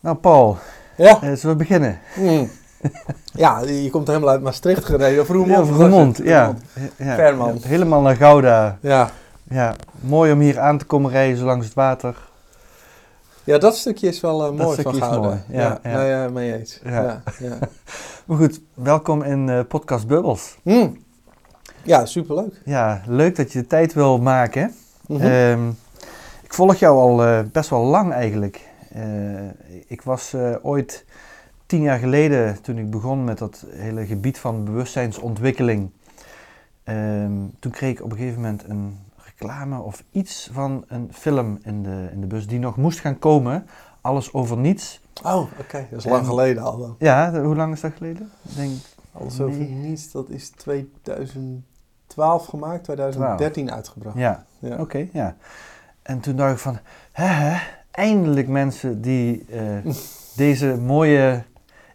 [0.00, 0.56] Nou, Paul,
[0.96, 1.14] Ja.
[1.22, 1.98] eh, zullen we beginnen?
[2.16, 2.50] Mm.
[3.32, 5.20] ja, je komt helemaal uit Maastricht gereden.
[5.22, 5.66] Of Roermond.
[5.68, 5.74] Ja?
[5.74, 6.54] Roermond, ja.
[6.96, 7.16] Ja.
[7.16, 8.78] Ja, Helemaal naar Gouda.
[8.80, 9.10] Ja.
[9.50, 12.16] Ja, mooi om hier aan te komen rijden zo langs het water.
[13.44, 15.18] ja, dat stukje is wel eh, mooi van Gouda.
[15.28, 15.96] mooi, ja, ja.
[15.96, 16.80] Nee, eh, mee eens.
[16.84, 17.02] Ja.
[17.02, 17.22] Ja.
[17.38, 17.58] Ja,
[18.26, 20.56] Maar goed, welkom in eh, podcast Bubbles.
[20.62, 20.96] Mm.
[21.82, 22.60] ja superleuk.
[22.64, 24.74] Ja, leuk dat je de tijd wil maken.
[25.06, 25.22] Mhm.
[25.26, 25.68] Ehm,
[26.42, 28.60] ik volg jou al best wel lang eigenlijk.
[29.02, 29.48] Eh,
[29.86, 31.04] ik was eh, ooit
[31.66, 35.90] tien jaar geleden, toen ik begon met dat hele gebied van bewustzijnsontwikkeling.
[36.84, 41.58] ehm, toen kreeg ik op een gegeven moment een reclame of iets van een film
[41.62, 43.66] in de, in de bus die nog moest gaan komen.
[44.00, 45.00] Alles over niets.
[45.24, 45.86] oh, oké.
[45.90, 46.96] Dat is lang En- geleden al dan.
[46.98, 48.30] Ja, de- hoe lang is dat geleden?
[48.48, 48.70] Ik denk
[49.12, 49.68] Alles over Nee.
[49.68, 54.16] niets, dat is 2012 gemaakt, 2013 uitgebracht.
[54.16, 54.76] Ja, Ja.
[54.80, 55.36] oké, ja.
[56.02, 56.78] En toen dacht ik van,
[57.12, 57.58] hè, hè,
[57.98, 59.92] eindelijk mensen die eh,
[60.36, 61.42] deze mooie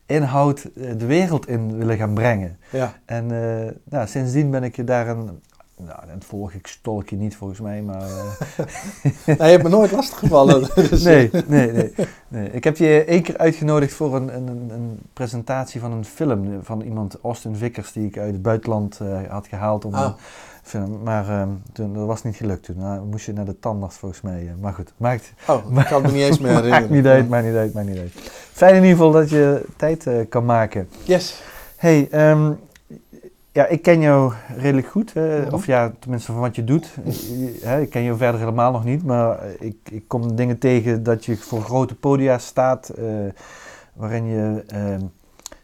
[0.06, 2.58] inhoud eh, de wereld in willen gaan brengen.
[2.72, 2.94] Ja.
[3.06, 5.42] En eh, nou, sindsdien ben ik je daar een,
[5.86, 8.02] nou, dat volg ik stolk je niet volgens mij, maar...
[8.02, 8.66] eh,
[9.26, 10.70] Nee, je hebt me nooit lastiggevallen.
[10.90, 11.94] dus, nee, nee, nee,
[12.28, 12.50] nee.
[12.52, 16.82] Ik heb je één keer uitgenodigd voor een, een, een- presentatie van een film van
[16.82, 20.04] iemand, Austin Vickers, die ik uit het buitenland eh, had gehaald om Ah.
[20.04, 20.14] een
[20.64, 21.00] film.
[21.04, 22.78] Maar ehm, toen, dat was niet gelukt toen.
[22.78, 24.40] Nou, moest je naar de tandarts volgens mij.
[24.48, 24.62] eh.
[24.62, 26.80] maar goed, maakt, Oh, ik kan me niet eens meer herinneren.
[26.82, 28.12] maakt niet uit, maakt niet uit, maakt niet uit.
[28.52, 30.90] Fijn in ieder geval dat je tijd eh, kan maken.
[31.04, 31.42] Yes.
[31.76, 32.52] Hey, ehm,
[33.54, 35.14] ja, ik ken jou redelijk goed.
[35.14, 35.54] hè, Mhm.
[35.54, 36.96] Of ja, tenminste van wat je doet.
[37.68, 39.04] Hè, ik ken jou verder helemaal nog niet.
[39.04, 42.90] Maar ik, ik kom dingen tegen dat je voor grote podia staat.
[42.90, 43.06] eh,
[43.94, 45.02] waarin je ehm,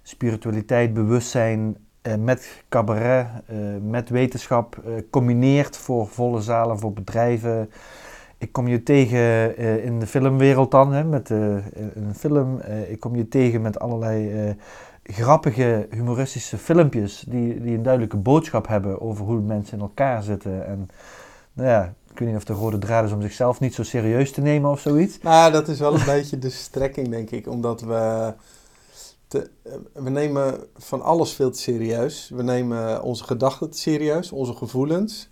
[0.03, 7.69] spiritualiteit, bewustzijn eh, met cabaret, eh, met wetenschap combineert voor volle zalen, voor bedrijven.
[8.37, 12.59] Ik kom je tegen in de filmwereld dan, hè, met een film.
[12.87, 14.55] Ik kom je tegen met allerlei
[15.11, 20.65] grappige, humoristische filmpjes die, die een duidelijke boodschap hebben over hoe mensen in elkaar zitten.
[20.67, 20.89] En
[21.53, 24.31] nou ja, ik weet niet of de rode draad is om zichzelf niet zo serieus
[24.31, 25.19] te nemen of zoiets.
[25.21, 27.47] Nou, dat is wel een beetje de strekking, denk ik.
[27.47, 28.33] Omdat we...
[29.27, 32.31] Te, eh, we nemen van alles veel te serieus.
[32.35, 35.29] We nemen onze gedachten te serieus, onze gevoelens.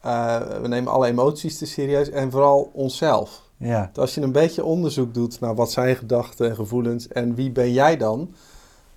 [0.00, 3.42] Eh, we nemen alle emoties te serieus en vooral onszelf.
[3.56, 7.34] Ja, Dus Als je een beetje onderzoek doet naar wat zijn gedachten en gevoelens en
[7.34, 8.34] wie ben jij dan,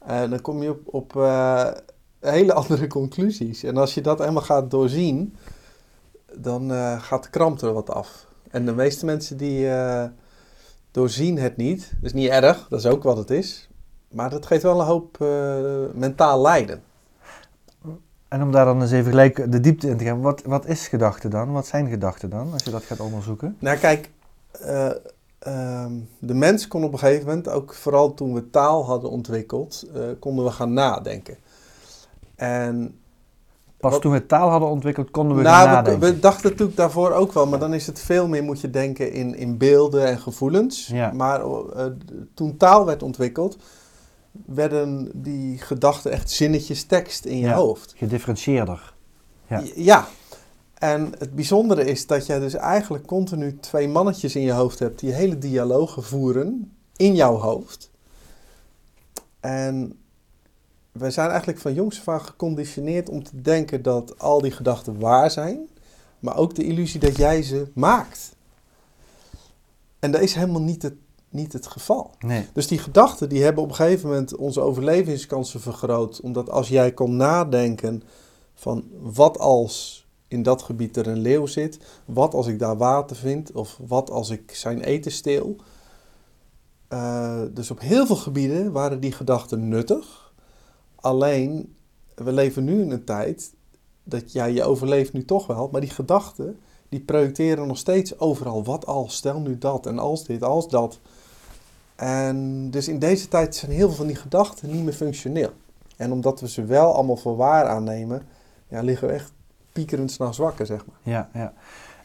[0.08, 1.72] dan kom je op, op eh,
[2.20, 3.64] hele andere conclusies.
[3.64, 5.36] En als je dat helemaal gaat doorzien,
[6.34, 8.26] dan eh, gaat de kramp er wat af.
[8.56, 10.06] En de meeste mensen die eh,
[10.92, 13.70] doorzien het niet, dat is niet erg, dat is ook wat het is.
[14.08, 16.82] Maar dat geeft wel een hoop eh, mentaal lijden.
[18.28, 20.22] en om daar dan eens even gelijk de diepte in te gaan.
[20.22, 21.52] Wat, wat is gedachte dan?
[21.52, 23.56] Wat zijn gedachten dan, als je dat gaat onderzoeken?
[23.60, 24.10] Nou, kijk,
[24.52, 24.92] eh,
[25.46, 29.86] ehm, de mens kon op een gegeven moment, ook vooral toen we taal hadden ontwikkeld,
[29.94, 31.38] eh, konden we gaan nadenken.
[32.36, 33.00] En
[33.78, 36.14] Pas Wat- toen we taal hadden ontwikkeld, konden we gaan nou, we, nadenken.
[36.14, 39.12] we dachten natuurlijk daarvoor ook wel, maar dan is het veel meer, moet je denken,
[39.12, 40.88] in, in beelden en gevoelens.
[40.88, 41.12] Ja.
[41.12, 41.86] Maar eh,
[42.34, 43.58] toen taal werd ontwikkeld,
[44.46, 47.54] werden die gedachten echt zinnetjes tekst in je Ja.
[47.56, 47.94] hoofd.
[47.98, 48.94] Gedifferentieerder.
[49.48, 49.62] Ja.
[49.76, 50.08] Ja.
[50.76, 55.00] En het bijzondere is dat jij dus eigenlijk continu twee mannetjes in je hoofd hebt
[55.00, 57.92] die hele dialogen voeren in jouw hoofd.
[59.40, 60.00] En
[60.92, 65.00] wij zijn eigenlijk van jongs af aan geconditioneerd om te denken dat al die gedachten
[65.00, 65.68] waar zijn,
[66.20, 68.36] maar ook de illusie dat jij ze maakt.
[70.00, 70.96] En dat is helemaal niet het,
[71.30, 72.12] niet het geval.
[72.20, 72.48] Nee.
[72.54, 76.22] Dus die gedachten die hebben op een gegeven moment onze overlevingskansen vergroot.
[76.22, 78.04] Omdat als jij kon nadenken
[78.54, 83.16] van wat als in dat gebied er een leeuw zit, wat als ik daar water
[83.16, 85.56] vind, of wat als ik zijn eten steel.
[86.88, 90.34] Eh, dus op heel veel gebieden waren die gedachten nuttig.
[90.96, 91.76] Alleen,
[92.16, 93.54] we leven nu in een tijd
[94.04, 98.64] dat ja, je overleeft nu toch wel, maar die gedachten die projecteren nog steeds overal.
[98.64, 101.00] Wat als, stel nu dat en als dit, als dat.
[101.96, 105.52] En dus in deze tijd zijn heel veel van die gedachten niet meer functioneel.
[105.98, 108.28] En omdat we ze wel allemaal voor waar aannemen,
[108.68, 109.32] ja, liggen we echt
[109.76, 110.96] piekerend s'nachts wakker, zeg maar.
[111.14, 111.54] Ja, ja.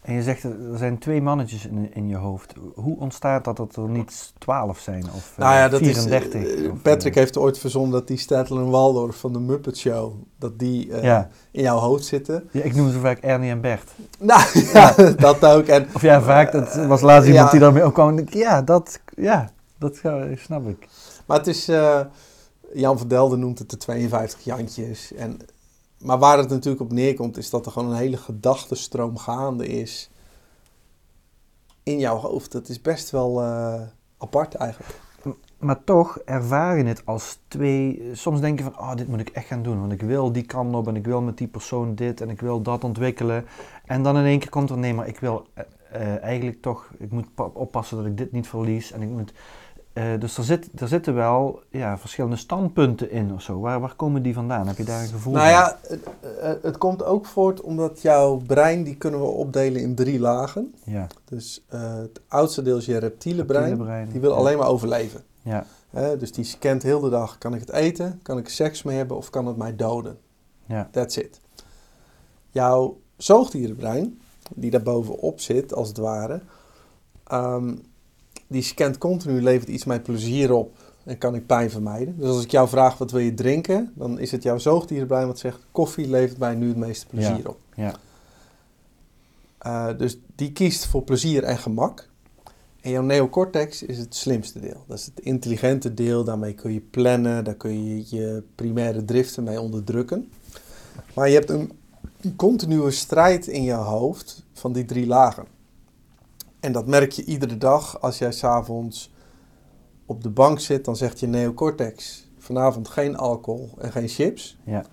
[0.03, 2.55] En je zegt, er zijn twee mannetjes in, in je hoofd.
[2.75, 6.43] Hoe ontstaat dat dat er niet twaalf zijn of Nou ja, dat 34?
[6.43, 9.39] is, eh, of, Patrick eh, heeft ooit verzonnen dat die Statler en Waldorf van de
[9.39, 11.29] Muppet Show, dat die eh, Ja.
[11.51, 12.49] in jouw hoofd zitten.
[12.53, 13.91] ja, ik noem ze vaak Ernie en Bert.
[14.19, 15.67] Nou, ja, dat ook.
[15.67, 18.25] En Of ja, vaak, dat was laatst iemand die daarmee opkwam.
[18.31, 20.01] Ja, dat, ja, dat
[20.35, 20.89] snap ik.
[21.27, 22.01] Maar het is, eh,
[22.75, 25.15] Jan van Delden noemt het de 52 Jantjes.
[25.15, 25.39] En,
[26.02, 30.11] maar waar het natuurlijk op neerkomt, is dat er gewoon een hele gedachtenstroom gaande is
[31.82, 32.52] in jouw hoofd.
[32.52, 33.81] Dat is best wel eh,
[34.19, 34.94] apart eigenlijk.
[35.58, 38.11] Maar toch ervaar je het als twee.
[38.12, 39.81] Soms denk je van, oh, dit moet ik echt gaan doen.
[39.81, 42.41] Want ik wil die kant op en ik wil met die persoon dit en ik
[42.41, 43.47] wil dat ontwikkelen.
[43.85, 46.91] En dan in één keer komt er, nee, maar ik wil eh, eh, eigenlijk toch,
[46.99, 48.93] ik moet pa- oppassen dat ik dit niet verlies.
[48.93, 49.32] En ik moet,
[49.93, 53.61] eh, dus er, zit, er zitten wel ja, verschillende standpunten in of zo.
[53.61, 54.67] Waar, waar komen die vandaan?
[54.67, 55.55] Heb je daar een gevoel Nou van?
[55.55, 56.01] ja, het,
[56.41, 60.75] eh, het komt ook voort omdat jouw brein, die kunnen we opdelen in drie lagen.
[60.85, 63.63] Ja, Dus eh, het oudste deel is je reptiele brein.
[63.65, 64.09] reptiele brein.
[64.11, 64.37] Die wil Ja.
[64.37, 65.23] alleen maar overleven.
[65.43, 65.65] Ja,
[66.19, 69.17] dus die scant heel de dag, kan ik het eten, kan ik seks mee hebben
[69.17, 70.19] of kan het mij doden?
[70.67, 71.41] ja, That's it.
[72.51, 74.21] Jouw zoogdierenbrein,
[74.55, 76.41] die daar bovenop zit, als het ware,
[77.27, 77.75] ehm,
[78.50, 82.14] die scant continu, levert iets mij plezier op en kan ik pijn vermijden.
[82.19, 83.93] Dus als ik jou vraag, wat wil je drinken?
[83.94, 87.49] Dan is het jouw zoogdierenbrein wat zegt, koffie levert mij nu het meeste plezier Ja.
[87.49, 87.58] op.
[87.75, 87.94] ja,
[89.58, 92.08] Eh, dus die kiest voor plezier en gemak.
[92.81, 94.85] En jouw neocortex is het slimste deel.
[94.87, 96.25] Dat is het intelligente deel.
[96.25, 100.31] Daarmee kun je plannen, daar kun je je primaire driften mee onderdrukken.
[101.14, 101.73] Maar je hebt een
[102.37, 105.44] continue strijd in je hoofd van die drie lagen.
[106.61, 109.12] En dat merk je iedere dag als jij s'avonds
[110.07, 110.85] op de bank zit.
[110.85, 114.59] Dan zegt je neocortex vanavond geen alcohol en geen chips.
[114.65, 114.85] ja,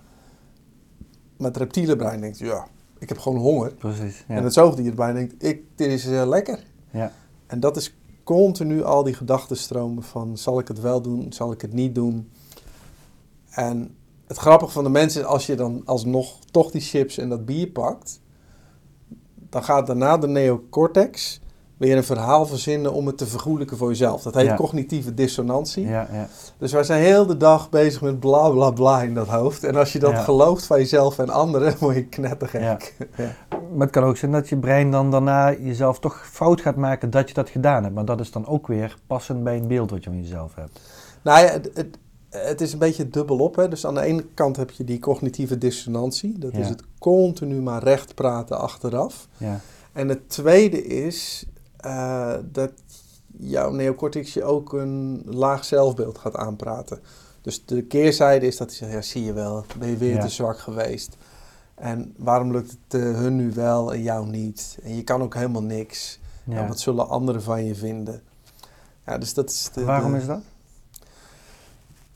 [1.36, 2.66] Maar het reptiele brein denkt, ja,
[2.98, 3.74] ik heb gewoon honger.
[3.74, 4.24] precies.
[4.28, 4.34] Ja.
[4.34, 6.64] En het zoogdierbrein denkt, ik, dit is eh, lekker.
[6.90, 7.12] ja.
[7.46, 11.60] En dat is continu al die gedachtenstromen van, zal ik het wel doen, zal ik
[11.60, 12.30] het niet doen?
[13.50, 17.28] En het grappige van de mensen is, als je dan alsnog toch die chips en
[17.28, 18.20] dat bier pakt,
[19.34, 21.40] dan gaat daarna de neocortex
[21.78, 24.22] weer een verhaal verzinnen om het te vergoelijken voor jezelf.
[24.22, 24.54] Dat heet Ja.
[24.56, 25.86] cognitieve dissonantie.
[25.86, 26.28] ja, ja.
[26.58, 29.64] Dus wij zijn heel de dag bezig met bla bla bla in dat hoofd.
[29.64, 32.94] En als je dat gelooft van jezelf en anderen, word je knettergek.
[33.16, 33.34] Ja.
[33.50, 37.10] Maar het kan ook zijn dat je brein dan daarna jezelf toch fout gaat maken
[37.10, 37.94] dat je dat gedaan hebt.
[37.94, 40.80] Maar dat is dan ook weer passend bij een beeld wat je van jezelf hebt.
[41.22, 41.98] Nou ja, het, het,
[42.30, 43.56] het is een beetje dubbelop.
[43.56, 43.68] Hè?
[43.68, 46.38] Dus aan de ene kant heb je die cognitieve dissonantie.
[46.38, 49.28] Dat is het continu maar recht praten achteraf.
[49.36, 49.60] Ja,
[49.92, 51.46] En het tweede is
[51.80, 52.70] eh, dat
[53.38, 57.00] jouw neocortex je ook een laag zelfbeeld gaat aanpraten.
[57.40, 60.20] Dus de keerzijde is dat hij zegt, ja zie je wel, ben je weer Ja.
[60.20, 61.16] te zwak geweest.
[61.74, 64.78] En waarom lukt het eh, hun nu wel en jou niet?
[64.82, 66.18] En je kan ook helemaal niks.
[66.44, 66.56] ja.
[66.56, 68.22] En wat zullen anderen van je vinden?
[69.06, 70.40] Ja, dus dat is de, Waarom de- is dat?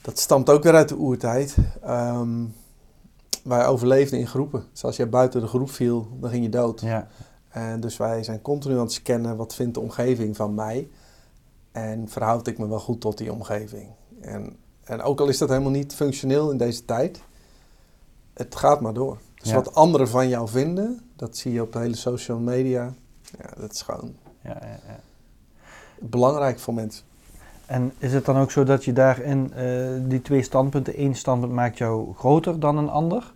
[0.02, 1.56] dat stamt ook weer uit de oertijd.
[1.82, 2.44] Ehm,
[3.44, 4.64] wij overleefden in groepen.
[4.72, 6.80] Dus als jij buiten de groep viel, dan ging je dood.
[6.80, 7.08] Ja,
[7.52, 10.88] En dus wij zijn continu aan het scannen, wat vindt de omgeving van mij?
[11.72, 13.88] En verhoud ik me wel goed tot die omgeving?
[14.20, 17.22] En, en ook al is dat helemaal niet functioneel in deze tijd,
[18.32, 19.18] het gaat maar door.
[19.34, 19.54] Dus Ja.
[19.54, 22.92] wat anderen van jou vinden, dat zie je op de hele social media.
[23.38, 25.00] Ja, dat is gewoon ja, ja, ja.
[25.98, 27.04] belangrijk voor mensen.
[27.66, 31.52] En is het dan ook zo dat je daarin eh, die twee standpunten, één standpunt
[31.52, 33.32] maakt jou groter dan een ander?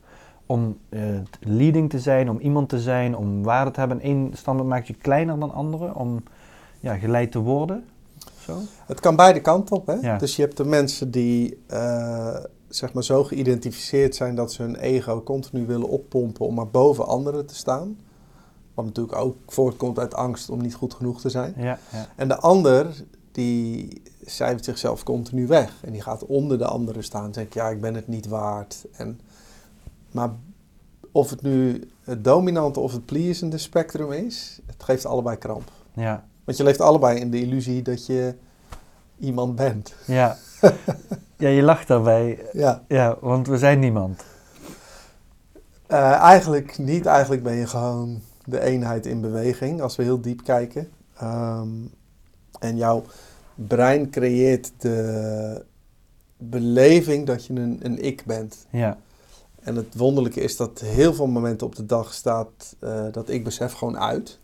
[0.47, 1.01] Om eh,
[1.41, 3.99] leading te zijn, om iemand te zijn, om waarde te hebben.
[4.03, 6.23] Eén standpunt maakt je kleiner dan anderen, om
[6.81, 7.85] ja, geleid te worden?
[8.41, 8.59] Zo?
[8.87, 9.87] Het kan beide kanten op.
[9.87, 9.95] Hè?
[9.95, 10.19] Ja.
[10.19, 12.37] Dus je hebt de mensen die eh,
[12.69, 17.07] zeg maar zo geïdentificeerd zijn dat ze hun ego continu willen oppompen om maar boven
[17.07, 17.99] anderen te staan.
[18.75, 21.55] Wat natuurlijk ook voortkomt uit angst om niet goed genoeg te zijn.
[21.57, 25.73] Ja, ja, En de ander die cijfert zichzelf continu weg.
[25.81, 28.85] En die gaat onder de anderen staan en zegt ja ik ben het niet waard.
[28.93, 29.21] En,
[30.17, 30.31] maar
[31.13, 35.71] of het nu het dominante of het pleasende spectrum is, het geeft allebei kramp.
[35.93, 38.35] ja, Want je leeft allebei in de illusie dat je
[39.19, 39.95] iemand bent.
[40.07, 40.37] ja.
[41.37, 42.39] ja, je lacht daarbij.
[42.53, 44.25] Ja, Ja, want we zijn niemand.
[45.87, 47.07] Eh, eigenlijk niet.
[47.07, 50.91] Eigenlijk ben je gewoon de eenheid in beweging, als we heel diep kijken.
[51.17, 51.69] Ehm,
[52.59, 53.05] en jouw
[53.55, 55.65] brein creëert de
[56.37, 58.67] beleving dat je een, een ik bent.
[58.71, 58.99] Ja,
[59.67, 63.45] En het wonderlijke is dat heel veel momenten op de dag staat eh, dat ik
[63.45, 64.39] besef gewoon uit.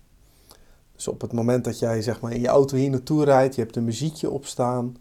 [0.94, 3.60] Dus op het moment dat jij zeg maar in je auto hier naartoe rijdt, je
[3.60, 4.96] hebt een muziekje opstaan,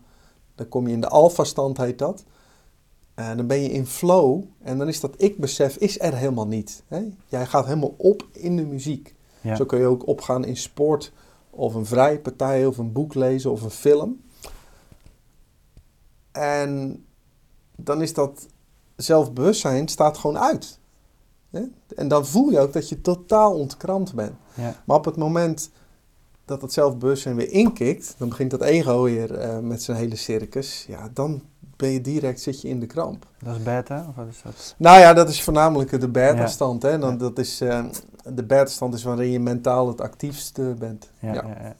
[0.55, 2.23] dan kom je in de alfa-stand heet dat.
[3.13, 6.47] En dan ben je in flow en dan is dat ik besef is er helemaal
[6.47, 6.83] niet.
[6.87, 7.01] Hè?
[7.27, 9.15] Jij gaat helemaal op in de muziek.
[9.41, 9.55] Ja.
[9.55, 11.11] Zo kun je ook opgaan in sport
[11.49, 14.21] of een vrije partij of een boek lezen of een film.
[16.31, 17.03] En
[17.75, 18.47] dan is dat
[18.95, 20.79] zelfbewustzijn staat gewoon uit.
[21.49, 21.61] Hè?
[21.95, 24.33] En dan voel je ook dat je totaal ontkrampt bent.
[24.53, 24.75] Ja.
[24.85, 25.69] Maar op het moment
[26.45, 30.85] dat het zelfbewustzijn weer inkikt, dan begint dat ego weer eh, met zijn hele circus.
[30.87, 31.41] Ja, dan
[31.75, 33.25] ben je direct, zit je in de kramp.
[33.43, 34.75] Dat is beta, of wat is dat?
[34.77, 36.81] Nou ja, dat is voornamelijk de beta-stand.
[36.81, 36.99] Hè?
[36.99, 37.17] Dan, Ja.
[37.17, 37.85] dat is, eh,
[38.33, 41.09] de beta-stand is waarin je mentaal het actiefste bent.
[41.19, 41.75] Ja, Ja.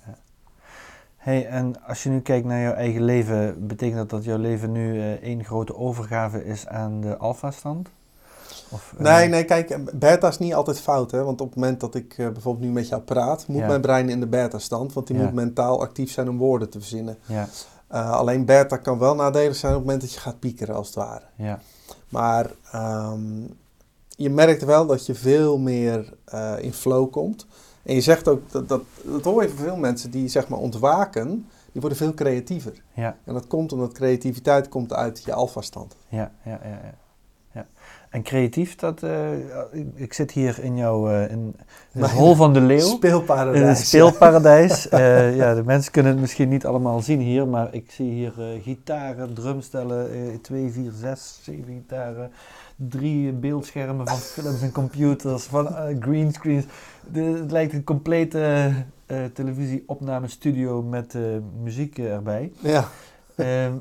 [1.21, 4.71] Hey, en als je nu kijkt naar jouw eigen leven, betekent dat dat jouw leven
[4.71, 7.89] nu eh, één grote overgave is aan de alfa-stand?
[8.69, 11.11] Of, eh, Nee, nee, kijk, beta is niet altijd fout.
[11.11, 11.23] Hè?
[11.23, 13.67] Want op het moment dat ik eh, bijvoorbeeld nu met jou praat, moet Ja.
[13.67, 14.93] mijn brein in de beta-stand.
[14.93, 15.23] Want die Ja.
[15.23, 17.17] moet mentaal actief zijn om woorden te verzinnen.
[17.25, 17.47] Ja,
[17.89, 20.95] alleen beta kan wel nadelig zijn op het moment dat je gaat piekeren, als het
[20.95, 21.25] ware.
[21.35, 21.59] ja,
[22.09, 23.21] Maar ehm,
[24.09, 26.13] je merkt wel dat je veel meer
[26.59, 27.45] in flow komt.
[27.83, 30.59] En je zegt ook, dat, dat, dat hoor je van veel mensen die zeg maar
[30.59, 32.73] ontwaken, die worden veel creatiever.
[32.93, 35.95] ja, En dat komt omdat creativiteit komt uit je alfastand.
[36.09, 36.93] ja, ja, ja, ja.
[37.51, 37.67] ja.
[38.09, 39.31] En creatief, dat, eh,
[39.93, 41.55] ik, zit hier in jouw, eh, in
[41.91, 42.87] het hol van de leeuw.
[42.87, 43.61] Speelparadijs.
[43.61, 44.89] In het speelparadijs.
[44.89, 48.33] Eh, ja, de mensen kunnen het misschien niet allemaal zien hier, maar ik zie hier
[48.61, 52.31] gitaren, drumstellen, eh, twee, vier, zes, zeven gitaren,
[52.75, 56.65] drie beeldschermen van films en computers, van greenscreens.
[57.13, 58.73] Het lijkt een complete
[59.05, 61.21] eh, televisieopnamestudio met eh,
[61.61, 62.51] muziek erbij.
[62.59, 62.87] Ja.
[63.35, 63.73] Ehm,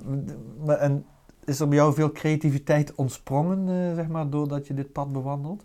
[0.65, 1.05] maar, en
[1.45, 5.65] is er bij jou veel creativiteit ontsprongen, zeg maar, doordat je dit pad bewandelt?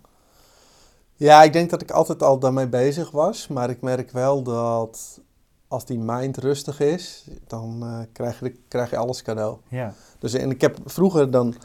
[1.15, 3.47] ja, ik denk dat ik altijd al daarmee bezig was.
[3.47, 5.21] Maar ik merk wel dat
[5.67, 9.57] als die mind rustig is, dan krijg, je, krijg je alles cadeau.
[9.69, 11.55] Ja, Dus en ik heb vroeger dan,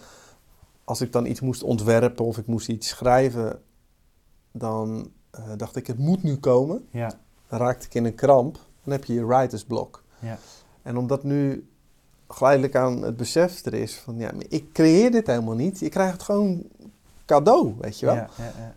[0.85, 3.63] als ik dan iets moest ontwerpen of ik moest iets schrijven,
[4.53, 6.87] dan eh, dacht ik, het moet nu komen.
[6.91, 7.13] ja,
[7.49, 8.59] Dan raakte ik in een kramp.
[8.85, 10.03] Dan heb je je writersblok.
[10.19, 10.39] ja,
[10.83, 11.69] En omdat nu
[12.29, 15.79] geleidelijk aan het besef er is van, ja, ik creëer dit helemaal niet.
[15.79, 16.63] Je krijgt het gewoon
[17.25, 18.15] cadeau, weet je wel.
[18.15, 18.75] ja, ja, ja.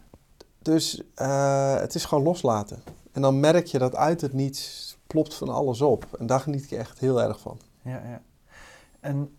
[0.62, 2.79] Dus eh, het is gewoon loslaten.
[3.12, 6.07] En dan merk je dat uit het niets plopt van alles op.
[6.19, 7.57] En daar geniet ik echt heel erg van.
[7.81, 8.22] Ja, ja.
[9.00, 9.38] En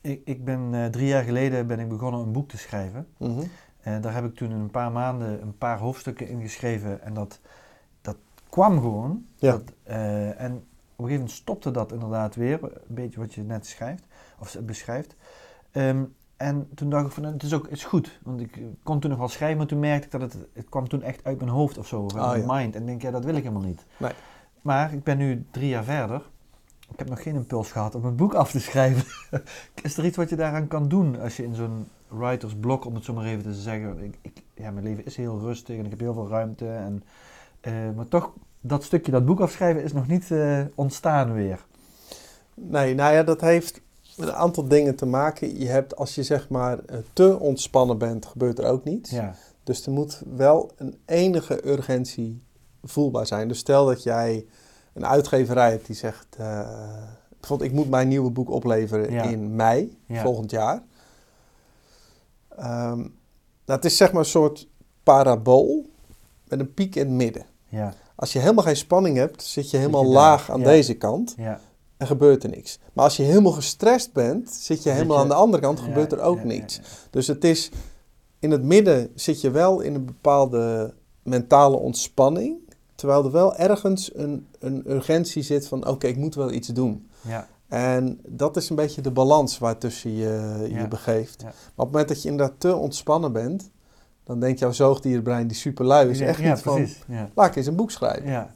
[0.00, 3.06] ik, ik ben eh, drie jaar geleden ben ik begonnen een boek te schrijven.
[3.16, 3.44] Mhm.
[3.86, 7.02] En daar heb ik toen in een paar maanden een paar hoofdstukken in geschreven.
[7.02, 7.40] En dat,
[8.00, 8.16] dat
[8.48, 9.26] kwam gewoon.
[9.36, 9.50] Ja.
[9.50, 12.62] Dat, eh, en op een gegeven moment stopte dat inderdaad weer.
[12.62, 14.04] Een beetje wat je net schrijft,
[14.38, 15.16] of beschrijft.
[15.70, 16.04] Ehm,
[16.36, 18.18] en toen dacht ik van, het is ook het is goed.
[18.22, 20.88] Want ik kon toen nog wel schrijven, maar toen merkte ik dat het, het kwam
[20.88, 22.00] toen echt uit mijn hoofd of zo.
[22.00, 22.54] Of uit Oh, mijn ja.
[22.54, 22.74] mind.
[22.74, 23.84] En ik denk, ja, dat wil ik helemaal niet.
[23.96, 24.12] Nee.
[24.62, 26.22] Maar ik ben nu drie jaar verder.
[26.92, 29.04] Ik heb nog geen impuls gehad om een boek af te schrijven.
[29.82, 33.04] is er iets wat je daaraan kan doen als je in zo'n writersblok, om het
[33.04, 33.98] zo maar even te zeggen.
[34.04, 36.68] Ik, ik, ja, mijn leven is heel rustig en ik heb heel veel ruimte.
[36.68, 37.02] En,
[37.60, 41.64] eh, maar toch, dat stukje, dat boek afschrijven, is nog niet eh, ontstaan weer.
[42.54, 43.80] Nee, nou ja, dat heeft
[44.16, 45.58] met een aantal dingen te maken.
[45.58, 49.10] Je hebt, als je zeg maar eh, te ontspannen bent, gebeurt er ook niets.
[49.10, 49.34] Ja,
[49.64, 52.42] Dus er moet wel een enige urgentie
[52.82, 53.48] voelbaar zijn.
[53.48, 54.46] Dus stel dat jij
[54.92, 56.26] een uitgeverij hebt die zegt...
[57.40, 59.22] bijvoorbeeld, ik moet mijn nieuwe boek opleveren Ja.
[59.22, 60.22] in mei Ja.
[60.22, 60.82] volgend jaar.
[62.56, 63.10] Ehm, nou,
[63.80, 64.68] het is zeg maar een soort
[65.02, 65.86] parabool
[66.48, 67.46] met een piek in het midden.
[67.68, 70.64] ja, Als je helemaal geen spanning hebt, zit je helemaal laag aan ja.
[70.66, 71.60] deze kant ja.
[71.96, 72.78] en gebeurt er niks.
[72.92, 75.80] Maar als je helemaal gestrest bent, zit je Zit helemaal je- aan de andere kant,
[75.80, 76.76] gebeurt er ook niks.
[76.76, 76.82] ja.
[77.10, 77.70] Dus het is,
[78.38, 82.56] in het midden zit je wel in een bepaalde mentale ontspanning,
[82.94, 87.08] terwijl er wel ergens een, een urgentie zit van, oké, ik moet wel iets doen.
[87.20, 91.40] Ja, En dat is een beetje de balans waartussen je je Ja, begeeft.
[91.40, 91.46] ja.
[91.46, 93.70] Maar op het moment dat je inderdaad te ontspannen bent,
[94.24, 97.02] dan denkt jouw zoogdierenbrein, die superlui, is echt ja, niet van, precies.
[97.34, 98.30] Laat ik eens een boek schrijven.
[98.30, 98.54] Ja.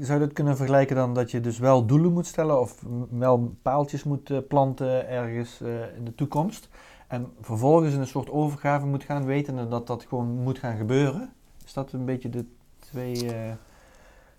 [0.00, 3.54] Zou je dat kunnen vergelijken dan dat je dus wel doelen moet stellen of wel
[3.62, 6.68] paaltjes moet eh, planten ergens eh, in de toekomst
[7.08, 11.32] en vervolgens in een soort overgave moet gaan weten dat dat gewoon moet gaan gebeuren?
[11.64, 12.44] Is dat een beetje de
[12.78, 13.52] twee eh,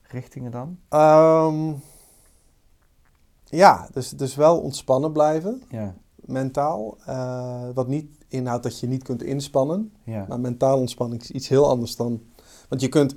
[0.02, 0.78] richtingen dan?
[0.90, 1.72] Ehm,
[3.56, 6.98] ja, dus, dus wel ontspannen blijven, Ja, mentaal.
[7.06, 9.94] Eh, wat niet inhoudt dat je niet kunt inspannen.
[10.04, 12.22] ja, Maar mentaal ontspanning is iets heel anders dan...
[12.70, 13.16] Want je kunt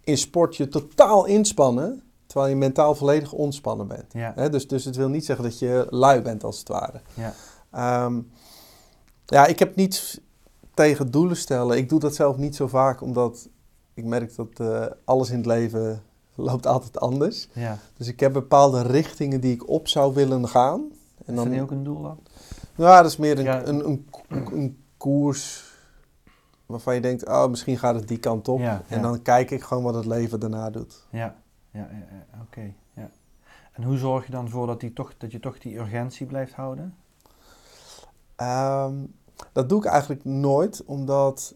[0.00, 4.12] in sport je totaal inspannen, terwijl je mentaal volledig ontspannen bent.
[4.12, 7.00] ja, dus, dus het wil niet zeggen dat je lui bent, als het ware.
[7.14, 7.34] ja,
[7.70, 8.20] Ehm,
[9.26, 10.20] ja, ik heb niets
[10.74, 11.76] tegen doelen stellen.
[11.76, 13.48] Ik doe dat zelf niet zo vaak, omdat
[13.94, 16.02] ik merk dat eh, alles in het leven
[16.38, 17.48] loopt altijd anders.
[17.52, 17.78] ja.
[17.96, 20.80] Dus ik heb bepaalde richtingen die ik op zou willen gaan.
[21.24, 22.18] En Is dat niet ook een doel dan?
[22.74, 23.66] Ja, dat is meer een, Ja.
[23.66, 25.66] een, een, een koers
[26.66, 28.60] waarvan je denkt, oh, misschien gaat het die kant op.
[28.60, 31.06] Ja, En dan kijk ik gewoon wat het leven daarna doet.
[31.10, 31.36] Ja,
[31.70, 32.72] ja, ja, ja, oké.
[32.94, 33.10] ja.
[33.72, 36.52] En hoe zorg je dan voor dat, die toch, dat je toch die urgentie blijft
[36.52, 36.94] houden?
[38.36, 38.94] Ehm,
[39.52, 41.54] dat doe ik eigenlijk nooit, omdat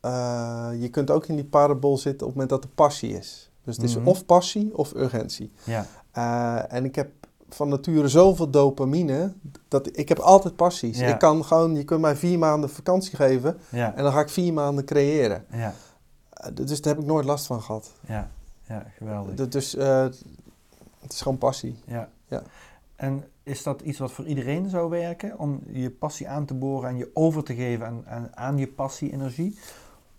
[0.00, 3.47] eh, je kunt ook in die parabool zitten op het moment dat er passie is.
[3.68, 4.08] Dus het is Mhm.
[4.08, 5.52] of passie of urgentie.
[5.64, 7.10] Ja, Eh, en ik heb
[7.48, 9.32] van nature zoveel dopamine,
[9.68, 10.98] dat ik heb altijd passies.
[10.98, 11.06] Ja.
[11.06, 14.28] Ik kan gewoon, je kunt mij vier maanden vakantie geven ja, en dan ga ik
[14.28, 15.44] vier maanden creëren.
[15.52, 15.74] ja,
[16.30, 17.92] Eh, dus daar heb ik nooit last van gehad.
[18.06, 18.30] ja,
[18.68, 19.34] ja, geweldig.
[19.48, 20.02] D- Dus eh,
[21.00, 21.76] het is gewoon passie.
[21.86, 22.08] Ja.
[22.26, 22.42] Ja.
[22.96, 25.38] En is dat iets wat voor iedereen zou werken?
[25.38, 28.66] Om je passie aan te boren en je over te geven aan, aan, aan je
[28.68, 29.58] passie-energie?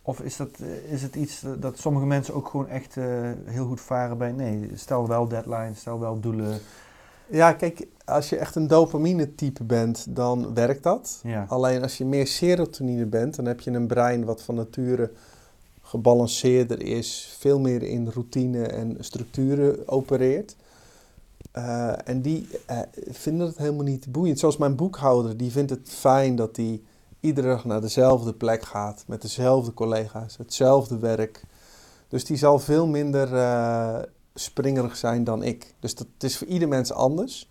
[0.02, 3.06] Of is, dat, eh, is het iets dat sommige mensen ook gewoon echt eh,
[3.46, 4.32] heel goed varen bij...
[4.32, 6.60] Nee, stel wel deadlines, stel wel doelen.
[7.28, 11.20] Ja, kijk, als je echt een dopamine-type bent, dan werkt dat.
[11.24, 15.12] Ja, Alleen als je meer serotonine bent, dan heb je een brein wat van nature
[15.82, 20.56] gebalanceerder is, veel meer in routine en structuren opereert.
[21.52, 22.48] Eh, en die
[23.10, 24.40] vinden het helemaal niet boeiend.
[24.40, 26.82] Zoals mijn boekhouder, die vindt het fijn dat hij
[27.20, 31.44] iedere dag naar dezelfde plek gaat, met dezelfde collega's, hetzelfde werk.
[32.08, 34.00] Dus die zal veel minder eh,
[34.34, 35.74] springerig zijn dan ik.
[35.80, 37.50] Dus dat is voor ieder mens anders.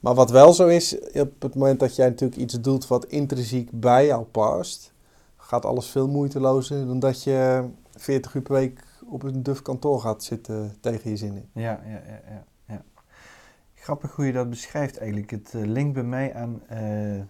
[0.00, 3.70] Maar wat wel zo is, op het moment dat jij natuurlijk iets doet wat intrinsiek
[3.72, 4.92] bij jou past,
[5.36, 10.00] gaat alles veel moeitelozer dan dat je 40 uur per week op een duf kantoor
[10.00, 11.62] gaat zitten tegen je zin in.
[11.62, 12.82] ja, ja, ja, ja.
[13.74, 15.30] Grappig hoe je dat beschrijft eigenlijk.
[15.30, 16.62] Het eh, linkt bij mij aan...
[16.66, 17.22] eh,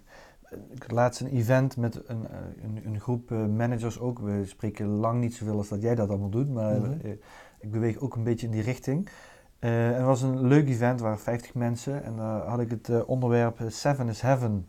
[0.51, 4.19] ik had laatst een event met een, eh, een, een groep eh, managers ook.
[4.19, 6.93] We spreken lang niet zoveel als dat jij dat allemaal doet, maar Mhm.
[7.03, 7.11] eh,
[7.61, 9.09] ik beweeg ook een beetje in die richting.
[9.59, 13.05] En het was een leuk event, er waren 50 mensen en daar had ik het
[13.05, 14.69] onderwerp Seven is Heaven,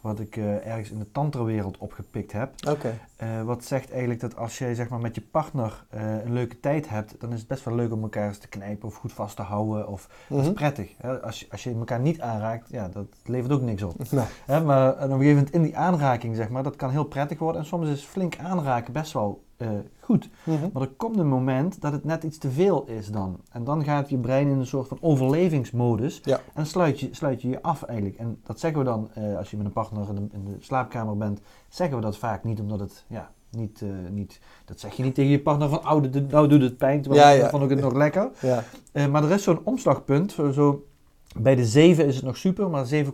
[0.00, 2.52] wat ik eh, ergens in de tantrawereld opgepikt heb.
[2.68, 2.98] Oké.
[3.16, 6.60] Eh, wat zegt eigenlijk dat als jij zeg maar, met je partner eh, een leuke
[6.60, 9.12] tijd hebt, dan is het best wel leuk om elkaar eens te knijpen of goed
[9.12, 9.88] vast te houden.
[9.88, 10.54] Of, Dat is Mhm.
[10.54, 10.94] prettig.
[10.98, 11.20] Hè?
[11.22, 13.94] Als, je, als je elkaar niet aanraakt, ja, dat levert ook niks op.
[14.46, 17.38] Hè, maar op een gegeven moment in die aanraking, zeg maar, dat kan heel prettig
[17.38, 17.60] worden.
[17.60, 19.68] En soms is flink aanraken best wel eh,
[20.00, 20.28] goed.
[20.44, 20.68] mhm.
[20.72, 23.40] Maar er komt een moment dat het net iets te veel is dan.
[23.52, 26.20] En dan gaat je brein in een soort van overlevingsmodus.
[26.24, 26.40] Ja.
[26.54, 28.18] En sluit je, sluit je je af eigenlijk.
[28.18, 30.56] En dat zeggen we dan, eh, als je met een partner in de, in de
[30.60, 34.92] slaapkamer bent, zeggen we dat vaak niet omdat het, ja, niet, eh, niet, dat zeg
[34.92, 37.48] je niet tegen je partner van, oh, dit- nou doet het pijn, terwijl Ja, ja.
[37.50, 38.30] vond ik het nog lekker.
[38.40, 38.62] Ja.
[39.08, 40.84] Maar er is zo'n omslagpunt, zo, zo,
[41.38, 43.04] bij de 7 is het nog super, maar 7,1,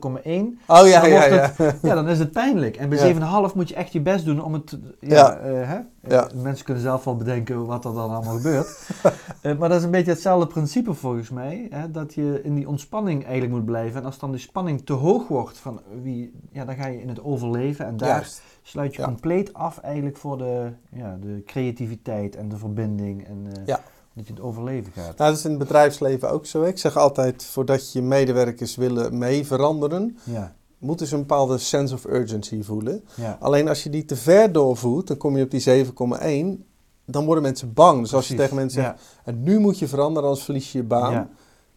[0.66, 1.52] Oh ja, Dan ja, ja.
[1.82, 2.76] ja, dan is het pijnlijk.
[2.76, 3.48] En bij Ja.
[3.50, 4.78] 7,5 moet je echt je best doen om het...
[5.00, 5.36] Ja, Ja.
[5.38, 5.78] eh, hè?
[6.16, 8.78] Eh, Mensen kunnen zelf wel bedenken wat er dan allemaal gebeurt.
[9.42, 11.66] Eh, maar dat is een beetje hetzelfde principe volgens mij.
[11.70, 11.90] Hè?
[11.90, 14.00] Dat je in die ontspanning eigenlijk moet blijven.
[14.00, 17.08] En als dan die spanning te hoog wordt, van wie, ja, dan ga je in
[17.08, 17.86] het overleven.
[17.86, 18.42] En daar Juist.
[18.62, 23.26] sluit je compleet af eigenlijk voor de, ja, de creativiteit en de verbinding.
[23.26, 23.80] En Ja.
[24.16, 25.18] Dat je het overleven gaat.
[25.18, 26.62] Nou, dat is in het bedrijfsleven ook zo.
[26.62, 31.94] Ik zeg altijd, voordat je medewerkers willen mee veranderen, Ja, moeten ze een bepaalde sense
[31.94, 33.04] of urgency voelen.
[33.14, 36.64] ja, Alleen als je die te ver doorvoert, dan kom je op die 7,1.
[37.04, 38.00] Dan worden mensen bang.
[38.00, 40.78] Dus als je tegen mensen zegt, Ja, en nu moet je veranderen, anders verlies je
[40.78, 41.30] je baan.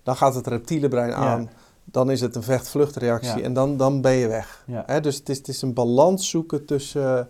[0.03, 1.49] Dan gaat het reptiele brein aan.
[1.83, 4.63] Dan is het een vecht-vluchtreactie en dan, dan ben je weg.
[4.85, 7.25] Hè, dus het is, het is een balans zoeken tussen eh,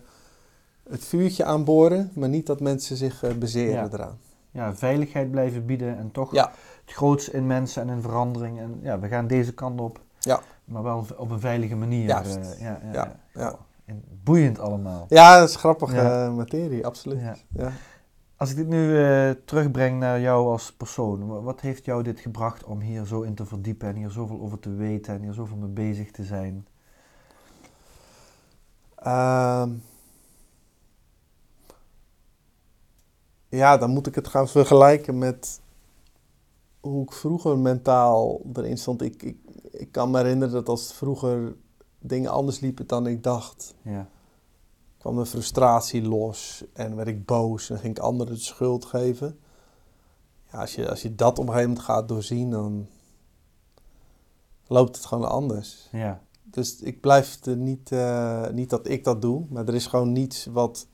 [0.89, 4.17] het vuurtje aanboren, maar niet dat mensen zich eh, bezeren eraan.
[4.51, 6.51] Ja, veiligheid blijven bieden en toch Ja.
[6.85, 8.59] het grootste in mensen en in verandering.
[8.59, 10.39] En ja, we gaan deze kant op, Ja.
[10.65, 12.05] maar wel op een veilige manier.
[12.07, 12.35] Juist.
[12.37, 13.49] eh, ja, ja, Ja.
[13.49, 15.05] Goh, en boeiend allemaal.
[15.09, 17.21] Ja, dat is grappige eh, materie, absoluut.
[17.53, 17.71] Ja.
[18.35, 22.19] Als ik dit nu eh, terugbreng naar jou als persoon, wa- wat heeft jou dit
[22.19, 25.33] gebracht om hier zo in te verdiepen en hier zoveel over te weten en hier
[25.33, 26.67] zoveel mee bezig te zijn?
[28.95, 29.69] Ehm,
[33.49, 35.61] ja, dan moet ik het gaan vergelijken met
[36.79, 39.01] hoe ik vroeger mentaal erin stond.
[39.01, 39.37] Ik, ik,
[39.71, 41.55] ik kan me herinneren dat als vroeger
[41.99, 44.09] dingen anders liepen dan ik dacht, Ja,
[44.97, 49.39] kwam de frustratie los en werd ik boos en ging ik anderen de schuld geven.
[50.51, 52.87] Ja, als je, als je dat op een gegeven moment gaat doorzien, dan
[54.67, 55.87] loopt het gewoon anders.
[55.91, 59.87] ja, Dus ik blijf er niet, eh, niet dat ik dat doe, maar er is
[59.87, 60.87] gewoon niets wat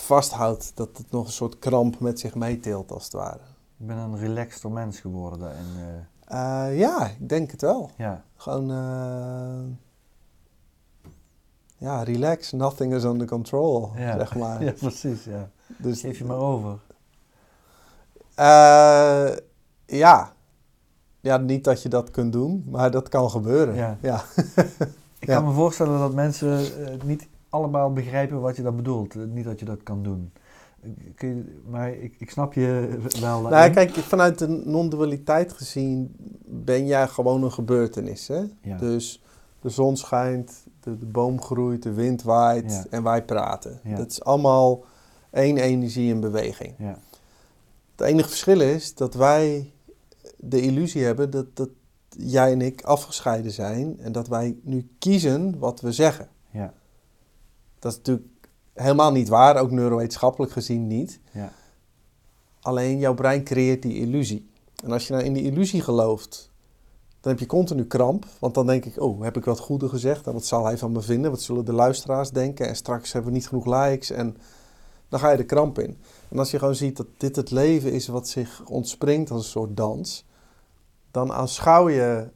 [0.00, 3.40] vasthoudt dat het nog een soort kramp met zich meeteelt, als het ware.
[3.78, 5.64] ik ben een relaxter mens geworden daarin.
[5.76, 7.90] eh, Eh, ja, ik denk het wel.
[7.96, 9.76] ja, Gewoon, eh,
[11.76, 14.16] ja, relax, nothing is under control, Ja.
[14.18, 14.62] zeg maar.
[14.64, 15.24] ja, precies.
[15.24, 15.48] Ja.
[15.78, 16.78] Dus, Geef je maar over.
[18.34, 19.36] eh,
[19.86, 20.32] ja.
[21.20, 23.74] ja, niet dat je dat kunt doen, maar dat kan gebeuren.
[23.74, 23.96] Ja.
[24.02, 24.22] ja.
[25.20, 26.64] Ik kan me voorstellen dat mensen
[27.04, 29.14] niet allemaal begrijpen wat je dan bedoelt.
[29.16, 30.32] Eh, Niet dat je dat kan doen.
[30.80, 33.40] Eh, Kun je, maar ik, ik snap je wel.
[33.40, 38.28] Nou, kijk, vanuit de non-dualiteit gezien ben jij gewoon een gebeurtenis.
[38.28, 38.42] Hè?
[38.62, 38.76] Ja.
[38.76, 39.22] Dus
[39.60, 42.84] de zon schijnt, de, de boom groeit, de wind waait Ja.
[42.90, 43.80] en wij praten.
[43.84, 43.96] Ja.
[43.96, 44.84] Dat is allemaal
[45.30, 46.74] één energie in beweging.
[46.78, 46.98] Ja,
[47.96, 49.72] Het enige verschil is dat wij
[50.36, 51.68] de illusie hebben dat, dat
[52.08, 56.28] jij en ik afgescheiden zijn en dat wij nu kiezen wat we zeggen.
[56.50, 56.72] ja,
[57.78, 58.26] Dat is natuurlijk
[58.74, 61.20] helemaal niet waar, ook neurowetenschappelijk gezien niet.
[61.32, 61.52] ja,
[62.60, 64.50] Alleen jouw brein creëert die illusie.
[64.84, 66.50] En als je nou in die illusie gelooft,
[67.20, 68.26] dan heb je continu kramp.
[68.38, 70.26] Want dan denk ik, oh, heb ik wat goede gezegd?
[70.26, 71.30] En wat zal hij van me vinden?
[71.30, 72.66] Wat zullen de luisteraars denken?
[72.68, 74.10] En straks hebben we niet genoeg likes.
[74.10, 74.36] En
[75.08, 75.98] dan ga je de kramp in.
[76.28, 79.50] En als je gewoon ziet dat dit het leven is wat zich ontspringt als een
[79.50, 80.24] soort dans,
[81.10, 82.28] dan aanschouw je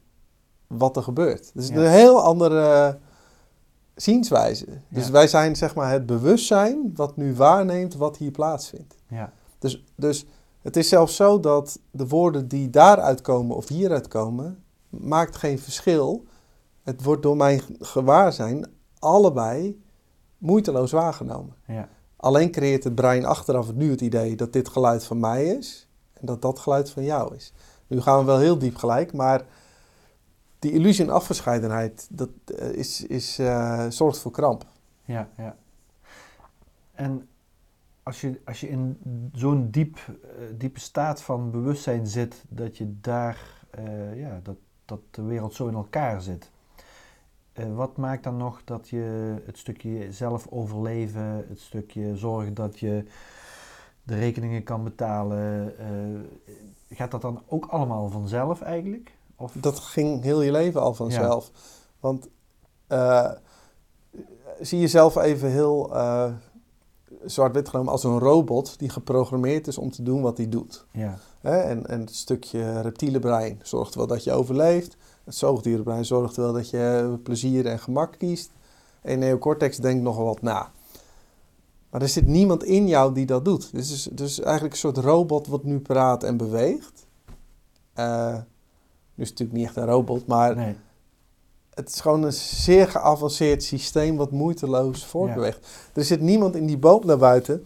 [0.66, 1.50] wat er gebeurt.
[1.55, 1.74] Dus Ja.
[1.74, 2.98] een heel andere
[3.94, 4.66] zienswijze.
[4.88, 5.12] Dus Ja.
[5.12, 8.94] wij zijn zeg maar het bewustzijn wat nu waarneemt wat hier plaatsvindt.
[9.09, 10.26] ja, Dus, dus
[10.62, 15.59] het is zelfs zo dat de woorden die daaruit komen of hieruit komen, maakt geen
[15.59, 16.24] verschil.
[16.83, 18.66] Het wordt door mijn gewaarzijn
[18.98, 19.83] allebei
[20.38, 21.55] moeiteloos waargenomen.
[21.66, 25.88] ja, Alleen creëert het brein achteraf nu het idee dat dit geluid van mij is
[26.12, 27.52] en dat dat geluid van jou is.
[27.87, 29.44] Nu gaan we wel heel diep gelijk, maar
[30.62, 34.66] die illusie en afgescheidenheid, dat eh, is, is, eh, zorgt voor kramp.
[35.05, 35.57] ja, ja.
[36.92, 37.29] En
[38.03, 38.98] als je, als je in
[39.33, 43.61] zo'n diep, eh, diepe staat van bewustzijn zit, dat je daar,
[44.14, 46.51] ja, dat, dat de wereld zo in elkaar zit.
[47.75, 53.05] Wat maakt dan nog dat je het stukje zelf overleven, het stukje zorgen dat je
[54.03, 55.75] de rekeningen kan betalen,
[56.90, 59.12] gaat dat dan ook allemaal vanzelf eigenlijk?
[59.42, 61.50] Of, Dat ging heel je leven al vanzelf.
[62.00, 62.28] Want
[62.87, 63.31] eh,
[64.61, 66.33] zie jezelf even heel eh,
[67.24, 70.87] zwart-wit genomen als een robot die geprogrammeerd is om te doen wat hij doet.
[70.92, 71.61] ja, Hè?
[71.61, 74.96] En, en het stukje reptiele brein zorgt wel dat je overleeft.
[75.24, 78.50] Het zoogdierenbrein zorgt wel dat je plezier en gemak kiest.
[79.02, 80.70] En neocortex denkt nogal wat na.
[81.90, 83.72] Maar er zit niemand in jou die dat doet.
[83.72, 87.07] Dus, dus eigenlijk een soort robot wat nu praat en beweegt.
[87.92, 88.37] Eh,
[89.22, 90.76] is het natuurlijk niet echt een robot, maar nee,
[91.74, 95.90] het is gewoon een zeer geavanceerd systeem wat moeiteloos voortbeweegt.
[95.94, 97.64] Er zit niemand in die boom naar buiten.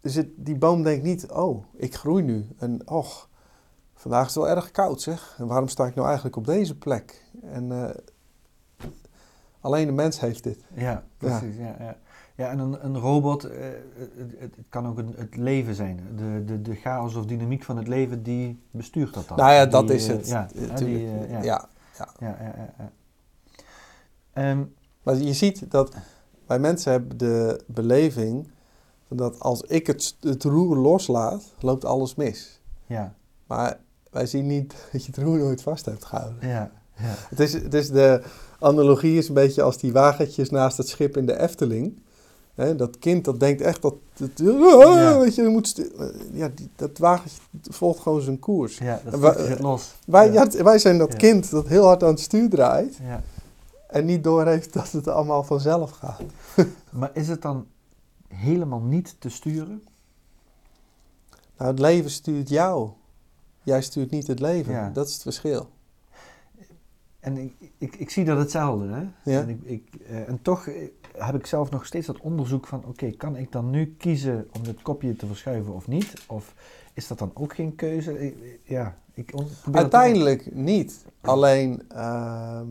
[0.00, 2.46] Er zit, die boom denkt niet, oh, ik groei nu.
[2.58, 3.28] En och,
[3.94, 5.34] vandaag is het wel erg koud zeg.
[5.38, 7.24] En waarom sta ik nou eigenlijk op deze plek?
[7.42, 8.88] En eh,
[9.60, 10.58] alleen de mens heeft dit.
[10.74, 11.56] Ja, precies.
[11.56, 11.62] Ja.
[11.62, 11.96] Ja, ja.
[12.36, 13.58] En een, een robot, eh,
[14.38, 16.00] het, kan ook een, het leven zijn.
[16.16, 19.36] De, de, de chaos of dynamiek van het leven, die bestuurt dat dan.
[19.36, 20.28] nou ja, Die, dat is het.
[20.28, 20.86] Ja, eh, hè, tuurlijk.
[20.86, 21.42] die, eh, ja.
[21.42, 21.68] ja.
[21.98, 22.92] Ja, ja, ja, ja.
[24.32, 24.64] Ehm,
[25.02, 25.94] Maar je ziet dat
[26.46, 28.50] wij mensen hebben de beleving
[29.08, 32.60] dat als ik het, het roer loslaat, loopt alles mis.
[32.86, 33.14] ja,
[33.46, 33.78] Maar
[34.10, 36.48] wij zien niet dat je het roer nooit vast hebt gehouden.
[36.48, 38.22] ja, ja, Het is, het is de
[38.58, 42.02] analogie is een beetje als die wagentjes naast het schip in de Efteling.
[42.54, 43.94] Hè, dat kind dat denkt echt dat...
[44.16, 45.18] dat Ja.
[45.18, 45.90] weet je, je moet
[46.32, 48.78] ja, die, dat wagentje volgt gewoon zijn koers.
[48.78, 49.94] ja, dat zit los.
[50.06, 50.46] Wij, ja.
[50.50, 53.22] ja, wij zijn dat kind dat heel hard aan het stuur draait Ja.
[53.88, 56.22] en niet doorheeft dat het allemaal vanzelf gaat.
[56.90, 57.66] Maar is het dan
[58.28, 59.82] helemaal niet te sturen?
[61.58, 62.90] Nou, het leven stuurt jou.
[63.62, 64.72] Jij stuurt niet het leven.
[64.72, 64.90] Ja.
[64.90, 65.68] Dat is het verschil.
[67.20, 68.86] En ik, ik, ik zie dat hetzelfde.
[68.86, 69.32] Hè?
[69.32, 69.40] Ja.
[69.40, 72.84] En, ik, ik, eh, en toch eh, heb ik zelf nog steeds dat onderzoek van...
[72.86, 76.12] Oké, kan ik dan nu kiezen om dit kopje te verschuiven of niet?
[76.26, 76.54] Of
[76.94, 78.20] is dat dan ook geen keuze?
[78.26, 81.04] Ik- ja, ik dat Uiteindelijk niet.
[81.20, 82.66] Alleen ehm,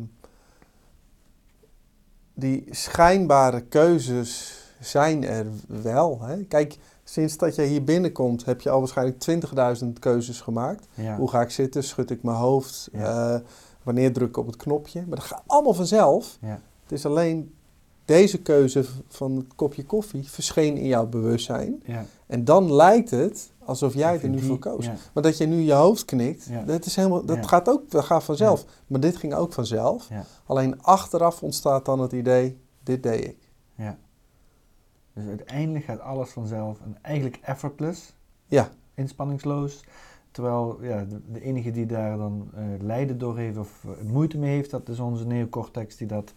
[2.33, 6.21] die schijnbare keuzes zijn er wel.
[6.21, 6.43] Hè?
[6.43, 9.17] Kijk, sinds dat jij hier binnenkomt heb je al waarschijnlijk
[9.83, 10.87] 20.000 keuzes gemaakt.
[10.93, 11.83] Ja, Hoe ga ik zitten?
[11.83, 12.89] Schud ik mijn hoofd?
[12.91, 13.33] Ja.
[13.35, 13.39] Eh,
[13.83, 14.99] wanneer druk ik op het knopje?
[15.07, 16.37] Maar dat gaat allemaal vanzelf.
[16.41, 17.53] ja, Het is alleen
[18.05, 21.81] deze keuze van het kopje koffie verscheen in jouw bewustzijn.
[21.85, 22.05] ja.
[22.27, 24.85] En dan lijkt het alsof jij er nu die- voor koos.
[24.85, 26.63] Ja, Maar dat je nu je hoofd knikt, Ja.
[26.63, 28.65] dat, is helemaal, dat gaat ook dat gaat vanzelf.
[28.87, 30.07] Maar dit ging ook vanzelf.
[30.45, 33.37] Alleen achteraf ontstaat dan het idee, dit deed ik.
[33.75, 33.97] ja.
[35.13, 38.13] Dus uiteindelijk gaat alles vanzelf en eigenlijk effortless,
[38.47, 39.83] Ja, inspanningsloos.
[40.33, 44.37] Terwijl ja, de, de enige die daar dan eh, lijden door heeft of eh, moeite
[44.37, 46.33] mee heeft, dat is onze neocortex die dat daar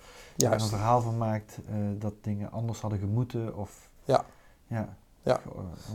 [0.52, 0.68] een juist.
[0.68, 3.88] verhaal van maakt eh, dat dingen anders hadden gemoeten of...
[4.04, 4.24] Ja.
[4.66, 4.96] Ja.
[5.22, 5.40] Ja.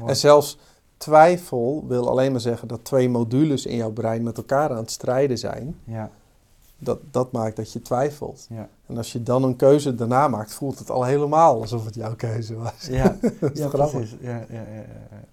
[0.02, 0.58] Eh, En zelfs
[0.98, 4.92] twijfel wil alleen maar zeggen dat twee modules in jouw brein met elkaar aan het
[4.92, 5.76] strijden zijn.
[5.84, 6.10] ja,
[6.78, 8.46] dat, dat maakt dat je twijfelt.
[8.50, 11.96] Ja, En als je dan een keuze daarna maakt, voelt het al helemaal alsof het
[11.96, 12.86] jouw keuze was.
[12.88, 13.98] ja, Dat is ja grappig.
[13.98, 14.18] precies.
[14.22, 14.62] Ja, ja, ja,
[15.12, 15.24] ja.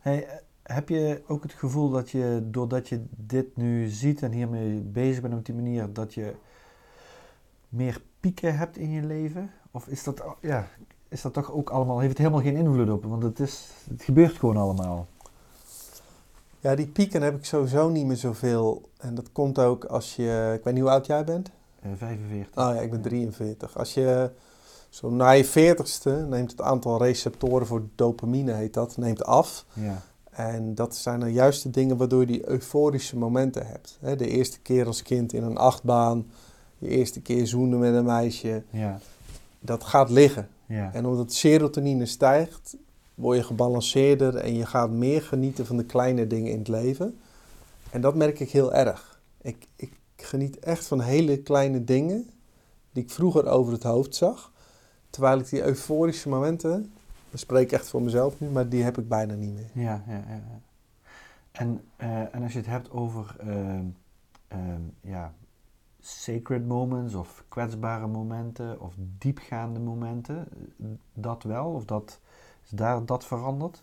[0.00, 0.34] Hey, eh,
[0.66, 5.22] heb je ook het gevoel dat je, doordat je dit nu ziet en hiermee bezig
[5.22, 6.34] bent op die manier, dat je
[7.68, 9.50] meer pieken hebt in je leven?
[9.70, 10.68] Of is dat, ja,
[11.08, 13.04] is dat toch ook allemaal, heeft het helemaal geen invloed op?
[13.04, 15.06] Want het, is, het gebeurt gewoon allemaal.
[16.60, 18.88] Ja, die pieken heb ik sowieso niet meer zoveel.
[18.98, 20.52] En dat komt ook als je...
[20.58, 21.50] Ik weet niet hoe oud jij bent?
[21.80, 22.64] Eh, 45.
[22.64, 23.78] Oh ja, ik ben 43.
[23.78, 24.30] Als je
[24.88, 29.64] zo na je 40ste neemt het aantal receptoren voor dopamine, heet dat, neemt af.
[29.72, 30.02] Ja,
[30.36, 33.98] En dat zijn dan juist de dingen waardoor je die euforische momenten hebt.
[34.00, 36.26] Hè, de eerste keer als kind in een achtbaan,
[36.78, 39.00] je eerste keer zoenen met een meisje, ja,
[39.60, 40.48] dat gaat liggen.
[40.66, 40.92] ja.
[40.92, 42.76] En omdat serotonine stijgt,
[43.14, 47.18] word je gebalanceerder en je gaat meer genieten van de kleine dingen in het leven.
[47.90, 49.20] En dat merk ik heel erg.
[49.40, 52.30] Ik, ik geniet echt van hele kleine dingen
[52.92, 54.52] die ik vroeger over het hoofd zag.
[55.10, 56.92] Terwijl ik die euforische momenten,
[57.36, 59.84] dat spreek ik echt voor mezelf nu, maar die heb ik bijna niet meer.
[59.84, 60.42] Ja, ja, ja.
[61.52, 63.84] En, eh, en als je het hebt over ehm,
[64.48, 65.32] ehm, ja,
[66.00, 70.48] sacred moments of kwetsbare momenten of diepgaande momenten,
[70.80, 71.66] eh, dat wel?
[71.72, 72.20] Of dat,
[72.64, 73.82] is daar dat veranderd?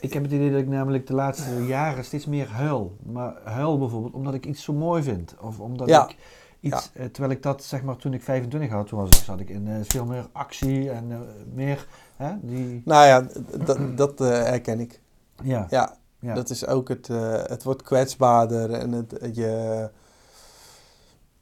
[0.00, 2.96] Ik heb het idee dat ik namelijk de laatste jaren steeds meer huil.
[3.02, 5.34] Maar huil bijvoorbeeld omdat ik iets zo mooi vind.
[5.40, 6.08] Of omdat Ja.
[6.08, 6.16] ik
[6.60, 9.40] iets, eh, terwijl ik dat zeg maar toen ik 25 had, toen was ik, zat
[9.40, 11.18] ik in eh, veel meer actie en eh,
[11.54, 12.82] meer, hè, die...
[12.84, 13.26] Nou ja,
[13.64, 15.00] dat, dat eh, herken ik.
[15.42, 17.06] Ja, Ja, ja, dat is ook het,
[17.48, 19.90] het wordt kwetsbaarder en het, je,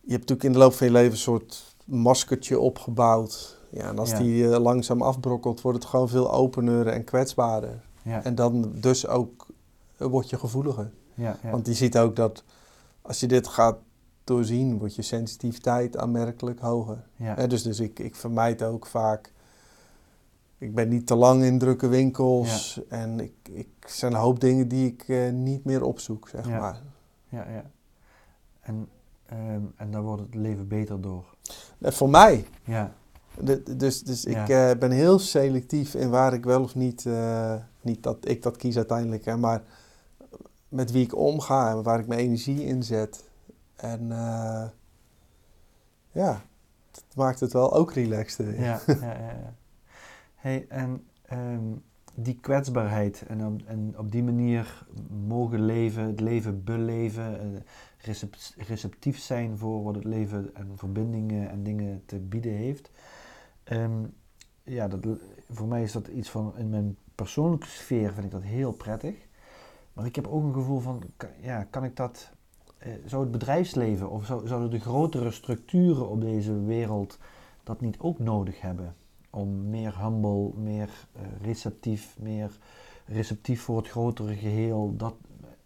[0.01, 3.59] je hebt natuurlijk in de loop van je leven een soort maskertje opgebouwd.
[3.71, 4.19] Ja, en als Ja.
[4.19, 7.81] die langzaam afbrokkelt, wordt het gewoon veel opener en kwetsbaarder.
[8.03, 9.47] ja, En dan dus ook
[9.97, 10.91] word je gevoeliger.
[11.15, 11.51] ja, ja.
[11.51, 12.45] Want je ziet ook dat
[13.03, 13.77] als je dit gaat
[14.25, 17.05] doorzien, wordt je sensitiviteit aanmerkelijk hoger.
[17.17, 17.47] ja.
[17.47, 19.33] Dus dus ik, ik vermijd ook vaak.
[20.59, 22.81] Ik ben niet te lang in drukke winkels.
[22.89, 26.47] En ik, ik er zijn een hoop dingen die ik eh, niet meer opzoek, zeg
[26.49, 26.59] Ja.
[26.59, 26.81] maar.
[27.29, 27.65] ja, ja.
[28.61, 28.89] En,
[29.27, 31.25] ehm, en daar wordt het leven beter door.
[31.79, 32.47] Eh, voor mij.
[32.65, 32.93] Ja,
[33.41, 37.05] De- dus dus ik eh, ben heel selectief in waar ik wel of niet.
[37.81, 39.63] niet dat ik dat kies uiteindelijk, hè, maar
[40.69, 43.25] met wie ik omga en waar ik mijn energie in zet.
[43.77, 44.65] En eh,
[46.13, 46.43] ja,
[46.91, 48.47] dat maakt het wel ook relaxed.
[48.47, 48.61] eh.
[48.61, 49.19] ja, ja, ja.
[49.19, 49.55] ja.
[50.35, 51.73] Hey, en ehm,
[52.15, 54.87] die kwetsbaarheid en op, en op die manier
[55.27, 57.61] mogen leven, het leven beleven, eh,
[57.99, 62.91] recep- receptief zijn voor wat het leven en verbindingen en dingen te bieden heeft.
[63.65, 64.05] Ehm,
[64.63, 65.07] ja, dat,
[65.51, 69.15] voor mij is dat iets van, in mijn persoonlijke sfeer vind ik dat heel prettig.
[69.93, 72.33] Maar ik heb ook een gevoel van, kan, ja, kan ik dat,
[73.07, 77.19] zou het bedrijfsleven of zou, zouden de grotere structuren op deze wereld
[77.63, 78.95] dat niet ook nodig hebben?
[79.31, 82.59] Om meer humble, meer eh, receptief, meer
[83.07, 84.95] receptief voor het grotere geheel.
[84.97, 85.15] Dat,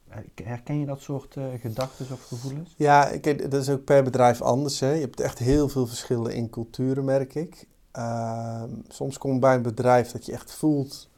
[0.09, 2.75] eh, herken je dat soort eh gedachten of gevoelens?
[2.77, 4.81] Ja, kijk, dat is ook per bedrijf anders.
[4.81, 4.93] Hè.
[4.93, 7.67] Je hebt echt heel veel verschillen in culturen, merk ik.
[7.91, 11.09] Ehm, soms komt bij een bedrijf dat je echt voelt,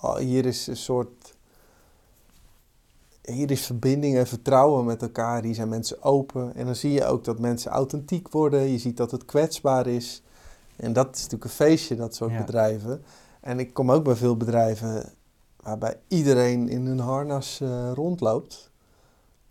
[0.00, 1.34] oh, hier is een soort,
[3.22, 5.42] hier is verbinding en vertrouwen met elkaar.
[5.42, 6.54] Hier zijn mensen open.
[6.54, 8.60] En dan zie je ook dat mensen authentiek worden.
[8.60, 10.22] Je ziet dat het kwetsbaar is.
[10.76, 12.38] En dat is natuurlijk een feestje, dat soort Ja.
[12.44, 13.02] bedrijven.
[13.40, 15.12] En ik kom ook bij veel bedrijven
[15.56, 18.70] waarbij iedereen in hun harnas eh, rondloopt.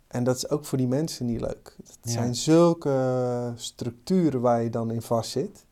[0.08, 1.76] En dat is ook voor die mensen niet leuk.
[1.78, 2.12] Het Ja.
[2.12, 5.66] zijn zulke structuren waar je dan in vast zit.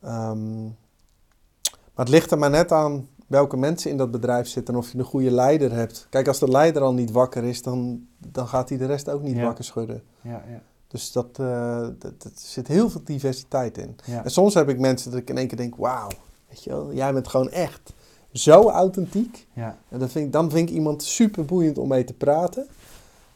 [0.00, 4.80] Ehm, maar het ligt er maar net aan welke mensen in dat bedrijf zitten en
[4.80, 6.06] of je een goede leider hebt.
[6.10, 9.22] Kijk, als de leider al niet wakker is, dan, dan gaat hij de rest ook
[9.22, 9.42] niet Ja.
[9.44, 10.02] wakker schudden.
[10.20, 13.96] Ja, ja, Dus dat, eh, dat, dat- er zit heel veel diversiteit in.
[14.24, 16.08] En soms heb ik mensen dat ik in één keer denk, wauw,
[16.48, 17.94] weet je wel, jij bent gewoon echt
[18.32, 19.46] zo authentiek.
[19.52, 19.78] ja.
[19.88, 22.66] En dat vind ik, dan vind ik iemand super boeiend om mee te praten.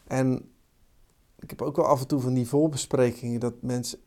[0.07, 0.49] En
[1.39, 3.99] ik heb ook wel af en toe van die voorbesprekingen dat mensen,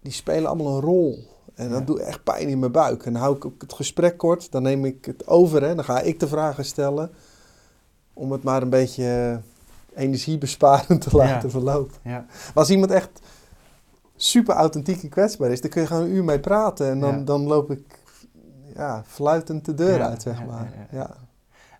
[0.00, 1.24] die spelen allemaal een rol.
[1.54, 1.84] En dat Ja.
[1.84, 3.04] doet echt pijn in mijn buik.
[3.06, 5.84] En dan hou ik ook het gesprek kort, dan neem ik het over en dan
[5.84, 7.10] ga ik de vragen stellen.
[8.14, 9.40] Om het maar een beetje
[9.94, 11.50] energiebesparend te laten Ja.
[11.50, 11.94] verlopen.
[12.04, 12.24] ja.
[12.28, 13.20] Maar als iemand echt
[14.16, 16.86] super authentiek en kwetsbaar is, dan kun je gewoon een uur mee praten.
[16.90, 18.00] En dan, dan loop ik
[18.74, 20.72] ja, fluitend de deur uit, zeg maar.
[20.90, 21.16] ja.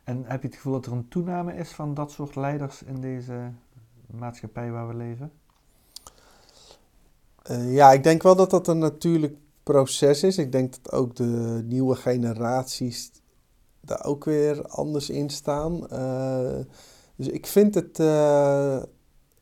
[0.04, 3.00] En heb je het gevoel dat er een toename is van dat soort leiders in
[3.00, 3.50] deze
[4.10, 5.32] maatschappij waar we leven?
[7.42, 10.38] Eh, ja, ik denk wel dat dat een natuurlijk proces is.
[10.38, 13.10] Ik denk dat ook de nieuwe generaties
[13.80, 15.88] daar ook weer anders in staan.
[15.88, 16.58] Eh,
[17.16, 18.82] Dus ik vind het eh,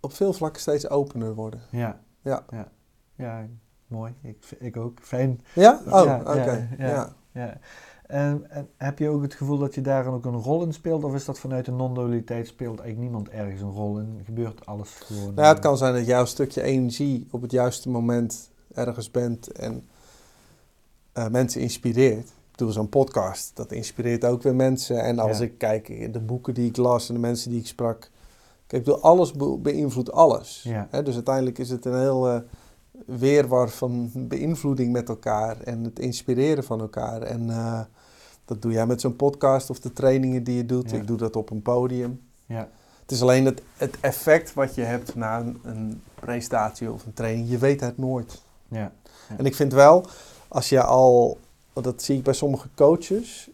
[0.01, 1.61] op veel vlakken steeds opener worden.
[1.71, 2.01] Ja.
[2.23, 2.45] Ja.
[2.51, 2.73] Ja,
[3.17, 3.47] ja
[3.87, 4.15] mooi.
[4.23, 4.99] Ik, ik ook.
[5.03, 5.41] Fijn.
[5.55, 5.81] Ja?
[5.87, 6.69] Oh, Ja, oké.
[6.79, 7.59] ja, Ja.
[8.07, 11.05] En, en heb je ook het gevoel dat je daar ook een rol in speelt?
[11.05, 14.21] Of is dat vanuit de non-dualiteit speelt eigenlijk niemand ergens een rol in?
[14.25, 15.35] Gebeurt alles gewoon?
[15.35, 19.53] Nou het eh, kan zijn dat jouw stukje energie op het juiste moment ergens bent
[19.53, 19.89] en
[21.13, 22.29] eh, mensen inspireert.
[22.29, 25.03] Ik bedoel, zo'n podcast, dat inspireert ook weer mensen.
[25.03, 25.45] En als Ja.
[25.45, 27.99] ik kijk in de boeken die ik las en de mensen die ik sprak.
[28.67, 30.61] Kijk, ik bedoel, alles be- beïnvloedt alles.
[30.65, 30.89] Ja.
[30.91, 32.41] Hè, dus uiteindelijk is het een heel eh,
[33.07, 37.23] weerwar van beïnvloeding met elkaar en het inspireren van elkaar.
[37.23, 37.81] En eh,
[38.45, 40.91] dat doe jij met zo'n podcast of de trainingen die je doet.
[40.91, 40.97] Ja.
[40.97, 42.21] Ik doe dat op een podium.
[42.47, 42.69] Ja,
[43.03, 47.13] Het is alleen het, het effect wat je hebt na een, een presentatie of een
[47.15, 47.49] training.
[47.51, 48.43] Je weet het nooit.
[48.69, 48.93] Ja.
[49.39, 50.05] En ik vind wel,
[50.51, 51.39] als je al,
[51.73, 53.51] want dat zie ik bij sommige coaches,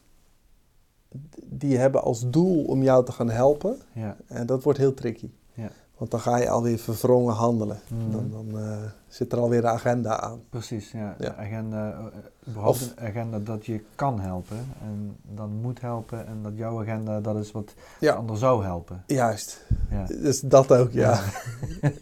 [1.45, 3.77] die hebben als doel om jou te gaan helpen.
[3.93, 4.17] ja.
[4.27, 5.31] En dat wordt heel tricky.
[5.55, 5.69] Ja.
[5.97, 7.79] Want dan ga je alweer verwrongen handelen.
[7.89, 8.11] Mhm.
[8.11, 8.77] Dan, dan eh,
[9.09, 10.41] zit er alweer een agenda aan.
[10.51, 11.17] Precies, ja.
[11.37, 16.43] Agenda, eh, überhaupt Of- een agenda dat je kan helpen en dan moet helpen en
[16.43, 18.13] dat jouw agenda dat is wat Ja.
[18.13, 19.03] de ander zou helpen.
[19.07, 19.67] Juist.
[19.91, 20.05] Ja.
[20.07, 21.21] Dus dat ook, ja.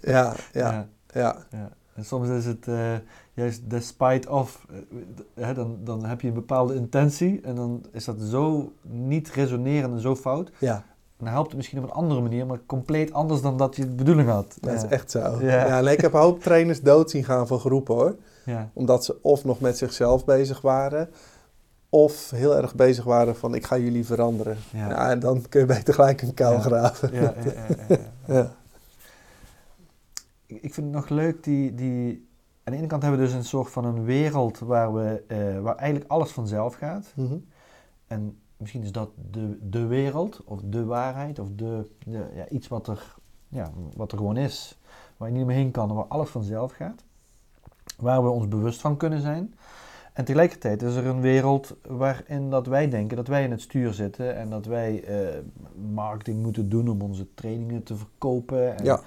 [0.03, 1.37] Ja, ja, ja.
[1.95, 2.93] En soms is het eh,
[3.33, 8.05] juist despite of, eh, hè, dan, dan heb je een bepaalde intentie en dan is
[8.05, 10.51] dat zo niet resonerend en zo fout.
[10.59, 10.85] ja.
[11.17, 13.89] En dan helpt het misschien op een andere manier, maar compleet anders dan dat je
[13.89, 14.57] de bedoeling had.
[14.61, 14.77] Dat ja.
[14.77, 15.19] is echt zo.
[15.41, 15.67] Ja.
[15.67, 15.79] Ja.
[15.79, 18.17] en ik heb een hoop trainers dood zien gaan van groepen hoor.
[18.45, 18.71] Ja.
[18.73, 21.11] Omdat ze of nog met zichzelf bezig waren,
[21.89, 24.57] of heel erg bezig waren van ik ga jullie veranderen.
[24.73, 25.11] Ja.
[25.11, 27.13] En dan kun je beter gelijk een kuil graven.
[27.13, 27.35] Ja.
[28.27, 28.51] Ja.
[30.63, 32.29] Ik vind het nog leuk, die, die...
[32.65, 35.61] Aan de ene kant hebben we dus een soort van een wereld waar, we, eh,
[35.61, 37.13] waar eigenlijk alles vanzelf gaat.
[37.17, 37.37] Mhm.
[38.07, 42.69] En misschien is dat de, de wereld, of de waarheid, of de, de- ja, iets
[42.69, 43.15] wat er,
[43.49, 44.79] ja, wat er gewoon is.
[45.17, 47.05] Waar je niet meer heen kan, en waar alles vanzelf gaat.
[47.99, 49.55] Waar we ons bewust van kunnen zijn.
[50.13, 53.93] En tegelijkertijd is er een wereld waarin dat wij denken dat wij in het stuur
[53.93, 54.37] zitten.
[54.37, 55.39] En dat wij eh,
[55.93, 58.77] marketing moeten doen om onze trainingen te verkopen.
[58.79, 59.01] En Ja.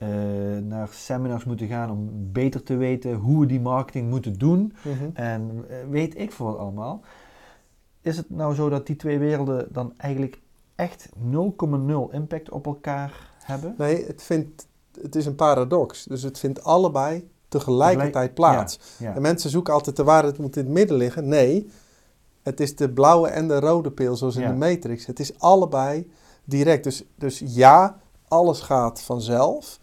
[0.00, 0.08] Eh,
[0.62, 4.72] naar seminars moeten gaan om beter te weten hoe we die marketing moeten doen.
[4.82, 5.10] Mhm.
[5.12, 7.00] En eh, weet ik voor wat allemaal.
[8.00, 10.40] Is het nou zo dat die twee werelden dan eigenlijk
[10.74, 13.74] echt 0,0 impact op elkaar hebben?
[13.78, 14.66] Nee, het, vindt,
[15.02, 16.04] het is een paradox.
[16.04, 18.78] Dus het vindt allebei tegelijkertijd plaats.
[18.98, 21.28] Ja, En mensen zoeken altijd de waarheid moet in het midden liggen.
[21.28, 21.70] Nee,
[22.42, 24.48] het is de blauwe en de rode pil, zoals in Ja.
[24.48, 25.06] de Matrix.
[25.06, 26.10] Het is allebei
[26.44, 26.84] direct.
[26.84, 29.79] Dus, dus ja, alles gaat vanzelf.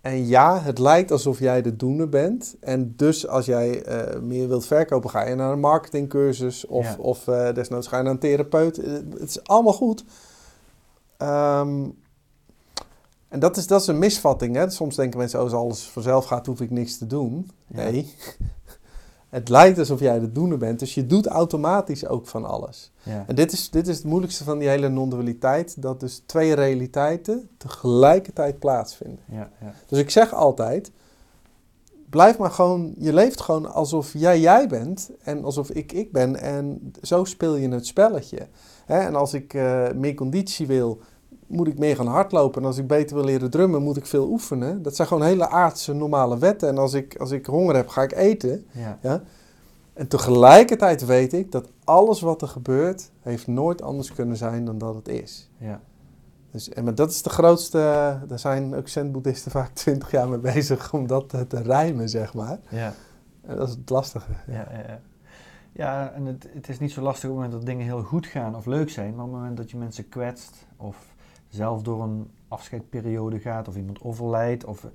[0.00, 2.56] En ja, het lijkt alsof jij de doener bent.
[2.60, 6.66] En dus als jij eh, meer wilt verkopen, ga je naar een marketingcursus.
[6.66, 6.96] Of, Ja.
[6.98, 8.78] of eh, desnoods ga je naar een therapeut.
[8.78, 10.04] Eh, Het is allemaal goed.
[11.16, 11.84] Ehm,
[13.28, 14.56] en dat is, dat is een misvatting.
[14.56, 14.70] Hè?
[14.70, 17.50] Soms denken mensen, oh, als alles vanzelf gaat, hoef ik niks te doen.
[17.66, 17.82] Ja.
[17.82, 18.14] Nee.
[19.30, 20.78] Het lijkt alsof jij de doener bent.
[20.78, 22.92] Dus je doet automatisch ook van alles.
[23.02, 25.82] ja, En dit is, dit is het moeilijkste van die hele non-dualiteit.
[25.82, 29.18] Dat dus twee realiteiten tegelijkertijd plaatsvinden.
[29.24, 30.90] ja, ja, Dus ik zeg altijd,
[32.10, 36.36] blijf maar gewoon, je leeft gewoon alsof jij jij bent en alsof ik ik ben.
[36.36, 38.48] En zo speel je het spelletje.
[38.86, 38.98] Hè?
[38.98, 41.00] En als ik eh, meer conditie wil,
[41.50, 42.60] moet ik meer gaan hardlopen.
[42.60, 44.82] En als ik beter wil leren drummen, moet ik veel oefenen.
[44.82, 46.68] Dat zijn gewoon hele aardse normale wetten.
[46.68, 48.66] En als ik, als ik honger heb, ga ik eten.
[48.70, 49.22] ja, Ja?
[49.92, 54.78] En tegelijkertijd weet ik dat alles wat er gebeurt, heeft nooit anders kunnen zijn dan
[54.78, 55.50] dat het is.
[55.58, 55.80] ja,
[56.50, 57.78] Dus, en maar dat is de grootste,
[58.26, 62.34] daar zijn ook zen-boeddhisten vaak twintig jaar mee bezig om dat te, te rijmen, zeg
[62.34, 62.58] maar.
[62.68, 62.94] ja,
[63.42, 64.30] En dat is het lastige.
[64.46, 65.00] ja, ja, ja.
[65.72, 68.26] Ja, en het, het is niet zo lastig op het moment dat dingen heel goed
[68.26, 71.09] gaan of leuk zijn, maar op het moment dat je mensen kwetst of
[71.50, 74.90] zelf door een afscheidperiode gaat of iemand overlijdt, of, eh,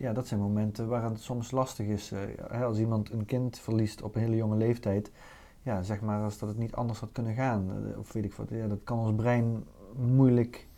[0.00, 2.12] ja, dat zijn momenten waar het soms lastig is.
[2.50, 5.10] Eh, als iemand een kind verliest op een hele jonge leeftijd,
[5.62, 8.34] ja, zeg maar als dat het niet anders had kunnen gaan, eh, of weet ik
[8.34, 9.64] wat, ja, dat kan ons brein
[9.96, 10.68] moeilijk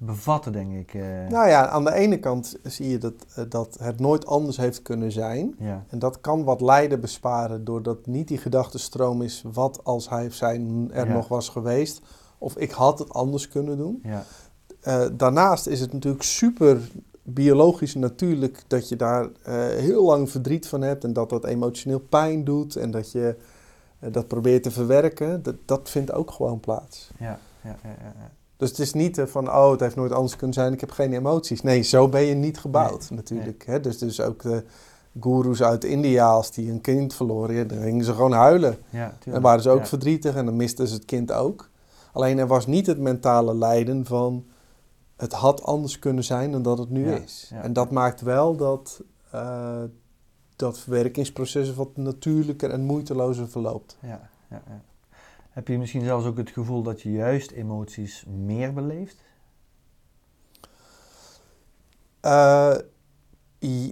[0.00, 0.94] bevatten, denk ik.
[1.28, 5.12] Nou ja, aan de ene kant zie je dat, dat het nooit anders heeft kunnen
[5.12, 5.54] zijn.
[5.58, 10.26] ja, En dat kan wat lijden besparen doordat niet die gedachtenstroom is wat als hij
[10.26, 10.54] of zij
[10.90, 11.12] er Ja.
[11.12, 12.02] nog was geweest.
[12.38, 14.00] Of ik had het anders kunnen doen.
[14.04, 14.24] ja,
[14.80, 16.90] Eh, daarnaast is het natuurlijk super
[17.22, 22.00] biologisch natuurlijk dat je daar eh, heel lang verdriet van hebt en dat dat emotioneel
[22.00, 23.36] pijn doet en dat je
[23.98, 25.42] eh, dat probeert te verwerken.
[25.42, 27.10] Dat, dat vindt ook gewoon plaats.
[27.18, 28.30] ja, ja, ja.
[28.56, 31.12] Dus het is niet van, oh, het heeft nooit anders kunnen zijn, ik heb geen
[31.12, 31.62] emoties.
[31.62, 33.66] Nee, zo ben je niet gebouwd natuurlijk.
[33.66, 33.80] Hè?
[33.80, 34.64] Dus, dus ook de
[35.20, 38.78] goeroes uit India, als die een kind verloren, dan gingen ze gewoon huilen.
[38.90, 39.86] ja En waren ze ook ja.
[39.86, 41.68] verdrietig en dan misten ze het kind ook.
[42.12, 44.46] Alleen er was niet het mentale lijden van
[45.16, 47.48] het had anders kunnen zijn dan dat het nu Ja, is.
[47.50, 47.62] ja.
[47.62, 49.82] En dat maakt wel dat eh,
[50.56, 53.96] dat verwerkingsproces wat natuurlijker en moeitelozer verloopt.
[54.02, 54.82] Ja, ja, ja.
[55.50, 59.16] Heb je misschien zelfs ook het gevoel dat je juist emoties meer beleeft?
[62.20, 62.74] Eh,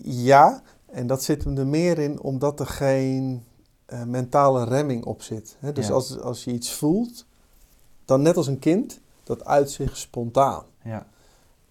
[0.02, 3.44] ja, en dat zit hem er meer in omdat er geen
[3.86, 5.56] eh, mentale remming op zit.
[5.60, 5.72] Hè?
[5.72, 5.92] Dus Ja.
[5.94, 7.26] als, als je iets voelt,
[8.06, 10.62] dan net als een kind, dat uit zich spontaan.
[10.82, 11.06] Ja,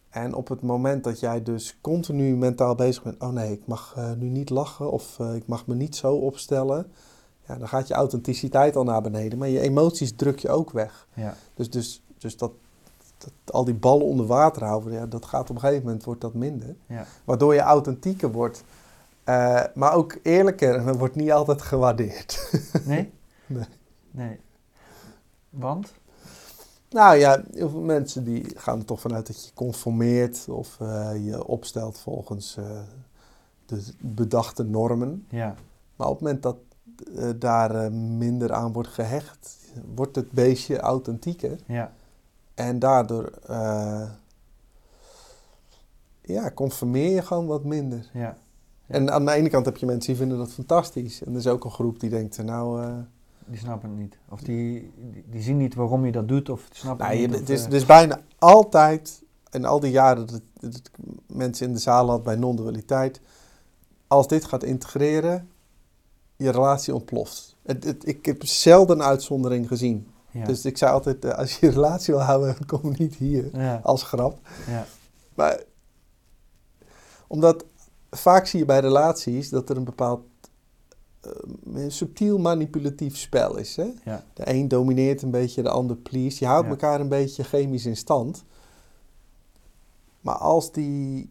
[0.10, 3.94] En op het moment dat jij dus continu mentaal bezig bent, oh nee, ik mag
[3.98, 6.92] eh, nu niet lachen of eh, ik mag me niet zo opstellen,
[7.48, 11.08] ja, dan gaat je authenticiteit al naar beneden, maar je emoties druk je ook weg.
[11.14, 12.52] ja, Dus, dus, dus dat,
[13.18, 16.22] dat, al die ballen onder water houden, ja, dat gaat op een gegeven moment wordt
[16.22, 16.76] dat minder.
[16.88, 17.06] ja.
[17.24, 18.64] Waardoor je authentieker wordt,
[19.24, 22.52] eh, maar ook eerlijker en dat wordt niet altijd gewaardeerd.
[22.86, 23.12] Nee?
[23.48, 23.66] Nee.
[24.12, 24.40] Nee.
[25.50, 25.94] Want?
[26.96, 31.26] Nou ja, heel veel mensen die gaan er toch vanuit dat je conformeert of eh,
[31.26, 32.80] je opstelt volgens eh,
[33.66, 35.26] de bedachte normen.
[35.30, 35.56] Ja,
[35.96, 36.58] Maar op het moment dat
[37.16, 39.58] eh, daar minder aan wordt gehecht,
[39.96, 41.60] wordt het beestje authentieker.
[41.66, 41.92] ja,
[42.54, 43.32] En daardoor
[46.22, 48.10] ja, conformeer je gewoon wat minder.
[48.14, 48.38] ja.
[48.88, 51.24] En aan de ene kant heb je mensen die vinden dat fantastisch.
[51.24, 52.94] En er is ook een groep die denkt, nou...
[53.48, 54.18] Die snappen het niet.
[54.30, 57.28] Of die, die, die zien niet waarom je dat doet, of snappen nou, het je,
[57.28, 57.40] niet.
[57.40, 60.90] het, of, is, eh, het is bijna altijd, in al die jaren dat, dat ik
[61.28, 63.22] mensen in de zaal had bij non-dualiteit...
[64.08, 65.50] Als dit gaat integreren,
[66.36, 67.56] je relatie ontploft.
[67.64, 70.08] Het, het, ik heb zelden een uitzondering gezien.
[70.32, 70.46] ja.
[70.46, 73.50] Dus ik zei altijd, eh, als je je relatie wil houden, kom niet hier.
[73.54, 74.40] ja, Als grap.
[74.68, 74.86] ja,
[75.34, 75.64] Maar
[77.28, 77.66] omdat
[78.10, 80.22] vaak zie je bij relaties dat er een bepaald
[81.74, 83.76] een subtiel manipulatief spel is.
[83.76, 83.92] Hè?
[84.04, 86.38] ja, De een domineert een beetje, de ander please.
[86.40, 86.72] Je houdt Ja.
[86.72, 88.44] elkaar een beetje chemisch in stand.
[90.22, 91.30] Maar als die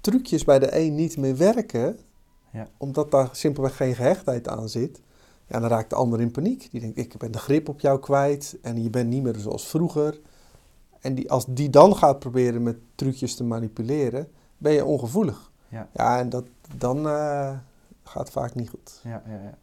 [0.00, 1.98] trucjes bij de een niet meer werken,
[2.52, 2.68] Ja.
[2.76, 5.00] omdat daar simpelweg geen gehechtheid aan zit,
[5.48, 6.68] ja, dan raakt de ander in paniek.
[6.70, 9.66] Die denkt, ik ben de grip op jou kwijt en je bent niet meer zoals
[9.68, 10.20] vroeger.
[11.00, 14.28] En die, als die dan gaat proberen met trucjes te manipuleren,
[14.58, 15.52] ben je ongevoelig.
[15.68, 15.88] ja.
[15.92, 16.44] Ja, en dat,
[16.76, 17.56] dan eh,
[18.08, 19.00] gaat vaak niet goed.
[19.04, 19.58] Ja, ja, ja.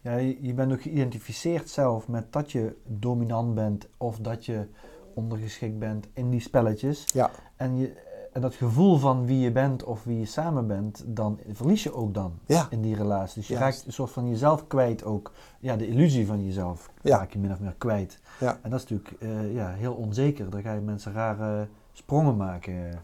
[0.00, 4.66] ja je, bent ook geïdentificeerd zelf met dat je dominant bent of dat je
[5.14, 7.04] ondergeschikt bent in die spelletjes.
[7.12, 11.04] Ja, En, je, en dat gevoel van wie je bent of wie je samen bent,
[11.06, 13.34] dan verlies je ook dan ja, in die relatie.
[13.38, 13.74] Dus je Juist.
[13.76, 15.32] raakt een soort van jezelf kwijt ook.
[15.60, 17.16] Ja, de illusie van jezelf Ja.
[17.18, 18.18] raak je min of meer kwijt.
[18.40, 18.58] ja.
[18.62, 20.50] En dat is natuurlijk eh, ja, heel onzeker.
[20.50, 23.02] Dan ga je mensen rare sprongen maken.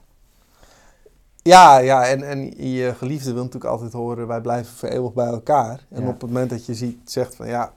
[1.49, 5.27] Ja, ja en, en je geliefde wil natuurlijk altijd horen, wij blijven voor eeuwig bij
[5.27, 5.87] elkaar.
[5.91, 6.09] En Ja.
[6.09, 7.73] op het moment dat je ziet, zegt van ja,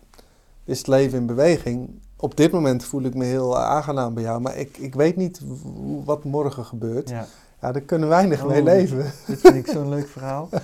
[0.65, 1.89] is het leven in beweging.
[2.17, 5.15] Op dit moment voel ik me heel eh, aangenaam bij jou, maar ik, ik weet
[5.15, 5.41] niet
[6.05, 7.09] wat morgen gebeurt.
[7.09, 7.25] Ja,
[7.61, 8.49] Ja, daar kunnen weinig Oh.
[8.49, 9.11] mee leven.
[9.27, 10.49] dit vind ik zo'n leuk verhaal.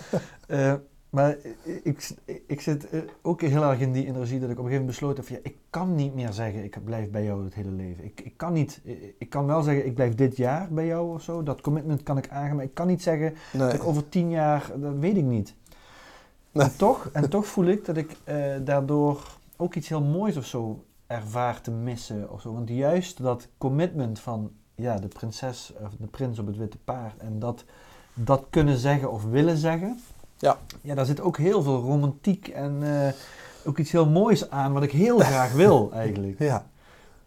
[0.47, 0.74] Eh,
[1.10, 1.38] maar
[1.84, 2.10] ik,
[2.47, 4.86] ik zit eh, ook heel erg in die energie dat ik op een gegeven moment
[4.86, 7.72] besloten heb: van, ja, ik kan niet meer zeggen, ik blijf bij jou het hele
[7.72, 8.03] leven.
[8.03, 11.14] Ik, ik kan niet, eh, ik kan wel zeggen, ik blijf dit jaar bij jou
[11.14, 11.43] of zo.
[11.43, 13.62] Dat commitment kan ik aangaan, maar ik kan niet zeggen Nee.
[13.62, 15.55] dat ik over tien jaar, dat weet ik niet.
[16.51, 16.66] Nee.
[16.66, 20.45] En, toch, en toch voel ik dat ik eh, daardoor ook iets heel moois of
[20.45, 22.53] zo ervaar te missen of zo.
[22.53, 27.18] Want juist dat commitment van ja, de prinses of de prins op het witte paard
[27.18, 27.64] en dat,
[28.14, 29.99] dat kunnen zeggen of willen zeggen.
[30.38, 30.58] Ja.
[30.82, 33.14] Ja, daar zit ook heel veel romantiek en eh,
[33.66, 36.40] ook iets heel moois aan wat ik heel graag wil eigenlijk.
[36.40, 36.66] Ja.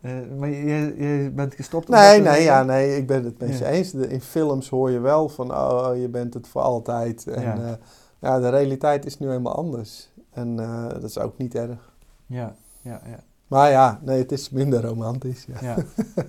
[0.01, 1.89] Eh, maar je, je bent gestopt?
[1.89, 3.71] Nee, nee, ja, nee, ik ben het met je Ja.
[3.71, 3.95] eens.
[3.95, 7.27] In films hoor je wel van, oh, je bent het voor altijd.
[7.27, 7.55] En Ja.
[7.55, 7.79] ja,
[8.19, 10.13] ja de realiteit is nu helemaal anders.
[10.31, 11.93] En eh, dat is ook niet erg.
[12.27, 13.19] Ja, ja, ja.
[13.47, 15.47] Maar ja, nee, het is minder romantisch.
[15.47, 15.57] Ja.
[15.61, 15.77] Ja,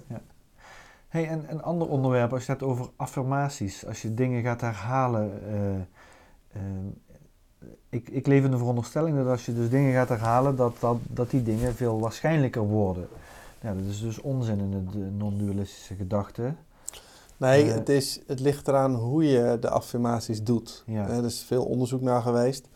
[0.08, 0.22] ja.
[1.08, 4.62] Hey, en een ander onderwerp, als je het hebt over affirmaties, als je dingen gaat
[4.62, 5.32] herhalen.
[5.48, 5.82] eh, eh,
[7.92, 10.98] ik, ik leef in de veronderstelling dat als je dus dingen gaat herhalen, dat, dat,
[11.08, 13.08] dat die dingen veel waarschijnlijker worden.
[13.62, 16.54] Ja, dat is dus onzin in de, de non-dualistische gedachte.
[17.38, 20.84] Nee, Eh, het, is, het ligt eraan hoe je de affirmaties doet.
[20.86, 21.08] Ja.
[21.08, 22.68] Eh, er is veel onderzoek naar geweest.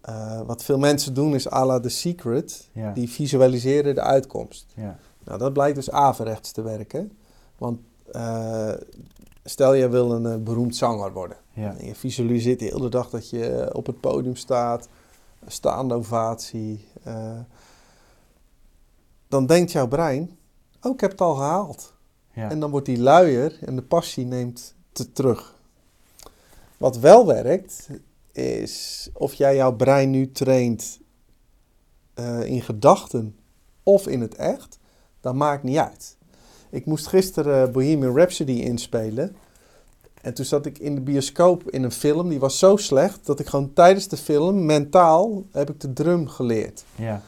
[0.00, 2.68] Eh, wat veel mensen doen is à la The Secret.
[2.72, 4.66] Ja, Die visualiseren de uitkomst.
[4.76, 7.12] ja, Nou, dat blijkt dus averechts te werken.
[7.58, 7.78] Want
[8.12, 8.70] eh,
[9.44, 11.36] stel je wil een eh, beroemd zanger worden.
[11.52, 14.88] ja, En je visualiseert de hele dag dat je eh, op het podium staat.
[15.40, 16.88] een Staande ovatie.
[17.02, 17.38] eh,
[19.28, 20.38] dan denkt jouw brein,
[20.82, 21.94] oh ik heb het al gehaald.
[22.32, 22.50] ja.
[22.50, 25.54] En dan wordt die luier en de passie neemt te terug.
[26.76, 27.88] Wat wel werkt,
[28.32, 31.00] is of jij jouw brein nu traint
[32.42, 33.36] in gedachten
[33.82, 34.78] of in het echt,
[35.20, 36.16] dat maakt niet uit.
[36.72, 39.36] Ik moest gisteren Bohemian Rhapsody inspelen.
[40.22, 43.40] En toen zat ik in de bioscoop in een film, die was zo slecht dat
[43.40, 46.84] ik gewoon tijdens de film mentaal heb ik de drum geleerd.
[46.94, 47.22] Ja.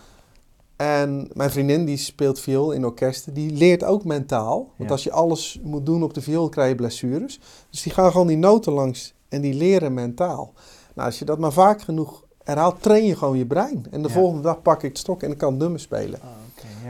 [0.77, 4.57] En mijn vriendin die speelt viool in orkesten, die leert ook mentaal.
[4.57, 4.95] Want Ja.
[4.95, 7.41] als je alles moet doen op de viool, krijg je blessures.
[7.71, 10.53] Dus die gaan gewoon die noten langs en die leren mentaal.
[10.95, 13.87] Nou, als je dat maar vaak genoeg herhaalt, train je gewoon je brein.
[13.91, 14.15] En de Ja.
[14.15, 16.21] volgende dag pak ik het stok en ik kan nummer spelen.
[16.21, 16.29] Ah.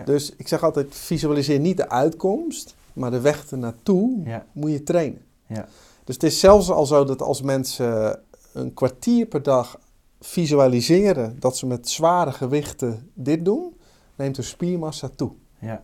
[0.05, 5.23] Dus ik zeg altijd, visualiseer niet de uitkomst, maar de weg ernaartoe moet je trainen.
[5.47, 5.67] Ja.
[6.05, 8.21] Dus het is zelfs al zo dat als mensen
[8.53, 9.79] een kwartier per dag
[10.21, 13.77] visualiseren dat ze met zware gewichten dit doen,
[14.15, 15.33] neemt hun spiermassa toe.
[15.59, 15.83] Ja.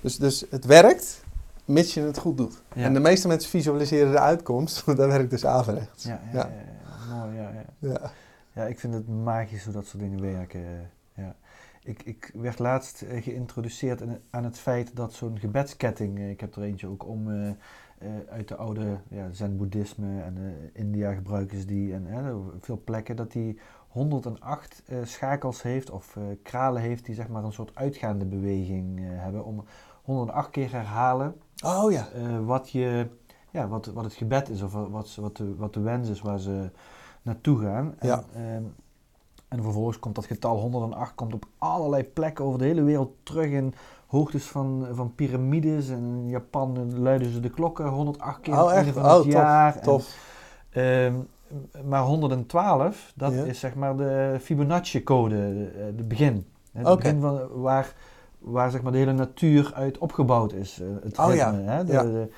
[0.00, 1.22] Dus, dus het werkt,
[1.64, 2.62] mits je het goed doet.
[2.74, 2.82] Ja.
[2.84, 6.04] En de meeste mensen visualiseren de uitkomst, want dat werkt dus averechts.
[6.04, 6.48] Ja, ja, ja.
[6.48, 6.50] Ja.
[7.08, 7.88] ja, Mooi, ja, ja.
[7.88, 8.12] Ja.
[8.54, 10.60] Ja, ik vind het magisch hoe dat soort dingen werken.
[10.60, 11.34] eh, Ja.
[11.90, 16.54] Ik, ik werd laatst eh, geïntroduceerd aan het feit dat zo'n gebedsketting, eh, ik heb
[16.56, 17.28] er eentje ook om,
[18.00, 20.36] eh, uit de oude ja, zen-boeddhisme en
[20.72, 26.18] India gebruiken ze die en eh, veel plekken, dat die 108 eh, schakels heeft of
[26.42, 29.64] kralen heeft die zeg maar een soort uitgaande beweging hebben om
[30.02, 31.34] 108 keer herhalen
[31.64, 32.08] Oh ja.
[32.44, 33.06] wat, je,
[33.50, 36.40] ja, wat, wat het gebed is of wat, wat, de, wat de wens is waar
[36.40, 36.70] ze
[37.22, 37.94] naartoe gaan.
[37.98, 38.24] En, Ja.
[39.50, 43.50] En vervolgens komt dat getal 108 komt op allerlei plekken over de hele wereld terug
[43.50, 43.74] in
[44.06, 45.88] hoogtes van, van piramides.
[45.88, 48.96] En in Japan luiden ze de klokken 108 keer Oh, het echt?
[48.96, 49.76] Oh, tof, jaar.
[49.78, 50.00] En,
[50.70, 51.14] ehm,
[51.88, 53.42] maar 112, dat Ja.
[53.44, 56.46] is zeg maar de Fibonacci-code, de, de begin.
[56.72, 57.94] Het begin van waar,
[58.38, 60.80] waar zeg maar de hele natuur uit opgebouwd is.
[60.80, 61.84] eh, Het Oh ja, ritme, hè?
[61.84, 62.02] De, ja.
[62.02, 62.28] de-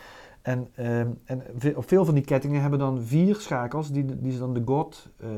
[0.42, 1.42] en ehm, en
[1.76, 5.08] op veel van die kettingen hebben dan vier schakels, die, die ze dan de God
[5.20, 5.28] eh,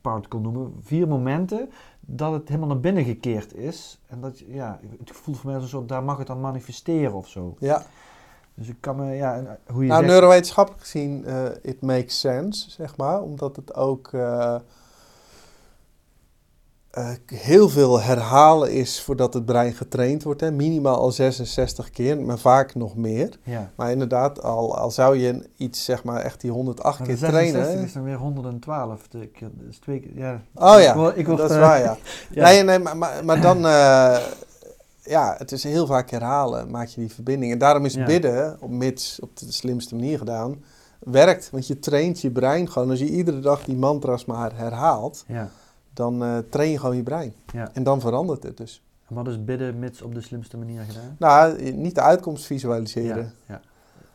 [0.00, 0.72] particle noemen.
[0.80, 1.70] Vier momenten
[2.00, 4.00] dat het helemaal naar binnen gekeerd is.
[4.06, 6.40] En dat, je- ja, het gevoel voor mij is een soort, daar mag het dan
[6.40, 7.56] manifesteren of zo.
[7.58, 7.82] Ja.
[8.54, 10.12] Dus ik kan me, ja, en, eh, hoe je Nou, zegt...
[10.12, 13.22] neurowetenschappelijk gezien, eh it makes sense, zeg maar.
[13.22, 14.54] Omdat het ook eh,
[16.90, 20.40] eh, heel veel herhalen is voordat het brein getraind wordt.
[20.40, 20.50] Hè.
[20.50, 23.38] Minimaal al 66 keer, maar vaak nog meer.
[23.42, 23.70] ja.
[23.76, 27.20] Maar inderdaad, al, al zou je iets, zeg maar echt die 108 Maar keer de
[27.26, 27.84] 66 trainen...
[27.86, 29.08] is dan weer 112.
[29.08, 30.40] De keer, dat is twee keer, ja.
[30.54, 31.96] Oh ja, Ik word, dat is waar, ja.
[32.30, 32.44] ja.
[32.44, 33.56] Nee, nee, maar, maar, maar dan...
[33.66, 34.16] eh,
[35.02, 37.52] ja, het is heel vaak herhalen, maak je die verbinding.
[37.52, 38.04] En daarom is Ja.
[38.04, 40.62] bidden, op mits op de slimste manier gedaan,
[40.98, 41.48] werkt.
[41.50, 42.90] Want je traint je brein gewoon.
[42.90, 45.48] Als je iedere dag die mantra's maar herhaalt, Ja.
[46.00, 47.34] Dan eh, train je gewoon je brein.
[47.52, 47.70] Ja.
[47.72, 48.82] En dan verandert het dus.
[49.08, 51.16] En wat is bidden mits op de slimste manier gedaan?
[51.18, 53.32] Nou, niet de uitkomst visualiseren.
[53.46, 53.60] Ja,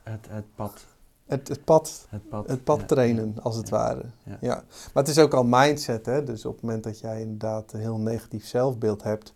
[0.03, 0.11] ja.
[0.11, 0.85] Het, het pad.
[1.25, 4.01] Het, het pad, Het pad, het pad ja, trainen, als het ware.
[4.23, 4.37] ja.
[4.41, 4.63] Ja.
[4.93, 6.23] Maar het is ook al mindset, hè.
[6.23, 9.33] Dus op het moment dat jij inderdaad een heel negatief zelfbeeld hebt...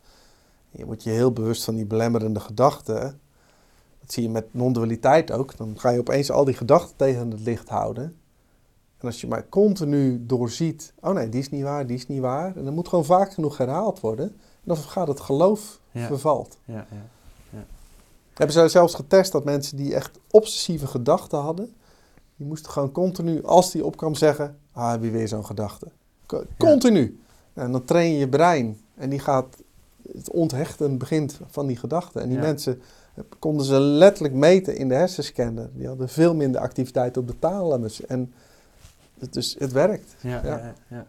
[0.70, 3.20] je wordt je heel bewust van die belemmerende gedachten.
[4.00, 5.58] Dat zie je met non-dualiteit ook.
[5.58, 8.19] Dan ga je opeens al die gedachten tegen het licht houden.
[9.00, 10.94] En als je maar continu doorziet...
[11.02, 12.56] oh nee, die is niet waar, die is niet waar...
[12.56, 14.26] en dat moet gewoon vaak genoeg herhaald worden...
[14.26, 16.08] en dan gaat het geloof Ja.
[16.08, 16.58] vervalt.
[16.66, 17.08] Ja, ja.
[18.34, 21.74] Hebben ze zelfs getest dat mensen die echt obsessieve gedachten hadden,
[22.36, 25.88] die moesten gewoon continu, als die opkwam, zeggen: Ah, heb je weer zo'n gedachte?
[26.26, 27.20] Co- Continu.
[27.54, 29.56] En dan train je je brein en die gaat,
[30.14, 32.22] het onthechten begint van die gedachten.
[32.22, 32.44] En die Ja.
[32.44, 32.82] mensen
[33.40, 35.70] konden ze letterlijk meten in de hersenscanner.
[35.74, 38.06] Die hadden veel minder activiteit op de thalamus.
[38.06, 38.34] En
[39.34, 40.16] dus het werkt.
[40.22, 40.74] Ja, Ja.
[40.88, 41.06] ja.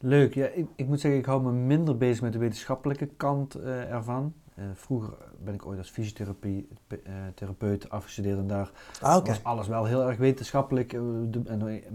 [0.00, 0.34] Leuk.
[0.34, 3.92] Ja, ik, ik moet zeggen, ik hou me minder bezig met de wetenschappelijke kant eh,
[3.92, 4.32] ervan.
[4.54, 5.12] Eh, vroeger
[5.44, 8.70] ben ik ooit als fysiotherapeut afgestudeerd en daar
[9.00, 10.92] Ah, was alles wel heel erg wetenschappelijk.
[10.92, 11.00] eh,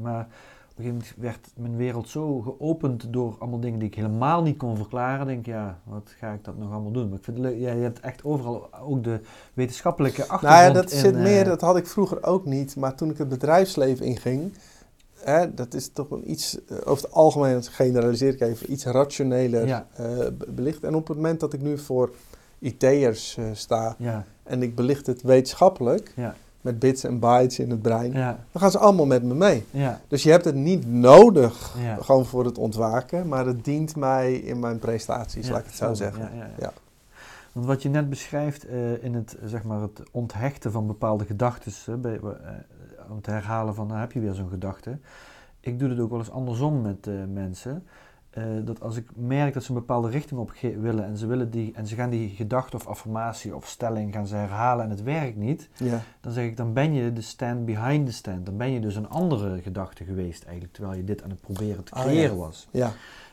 [0.01, 0.27] maar
[0.71, 4.41] op een gegeven moment werd mijn wereld zo geopend door allemaal dingen die ik helemaal
[4.41, 5.27] niet kon verklaren.
[5.27, 7.09] Denk, ja, wat ga ik dat nog allemaal doen?
[7.09, 9.19] Maar ik vind het leuk, ja, je hebt echt overal ook de
[9.53, 12.75] wetenschappelijke achtergrond Nou ja, dat in, zit eh, meer, dat had ik vroeger ook niet.
[12.75, 14.53] Maar toen ik het bedrijfsleven inging,
[15.23, 18.85] hè, dat is toch een iets, eh, over het algemeen, dat generaliseer ik even, iets
[18.85, 19.87] rationeler Ja.
[19.95, 20.83] eh, be- belicht.
[20.83, 22.11] En op het moment dat ik nu voor
[22.59, 27.69] IT'ers eh, sta Ja, en ik belicht het wetenschappelijk, ja, met bits en bytes in
[27.69, 28.11] het brein,
[28.51, 29.65] dan gaan ze allemaal met me mee.
[29.71, 34.33] ja, Dus je hebt het niet nodig, gewoon voor het ontwaken, maar het dient mij
[34.33, 36.29] in mijn prestaties, laat ik het zo zeggen.
[36.59, 36.73] Ja.
[37.53, 41.71] Want wat je net beschrijft eh, in het, zeg maar, het onthechten van bepaalde gedachten,
[42.03, 42.23] eh,
[43.09, 44.97] om te herhalen van, nou heb je weer zo'n gedachte.
[45.59, 47.83] Ik doe het ook wel eens andersom met eh, mensen.
[48.63, 51.73] Dat als ik merk dat ze een bepaalde richting op willen en ze, willen die,
[51.75, 55.37] en ze gaan die gedachte of affirmatie of stelling gaan ze herhalen en het werkt
[55.37, 55.99] niet, Ja.
[56.21, 58.45] dan zeg ik, dan ben je de stand behind the stand.
[58.45, 61.83] Dan ben je dus een andere gedachte geweest eigenlijk, terwijl je dit aan het proberen
[61.83, 62.01] te ja.
[62.01, 62.67] creëren was.
[62.71, 62.91] ja.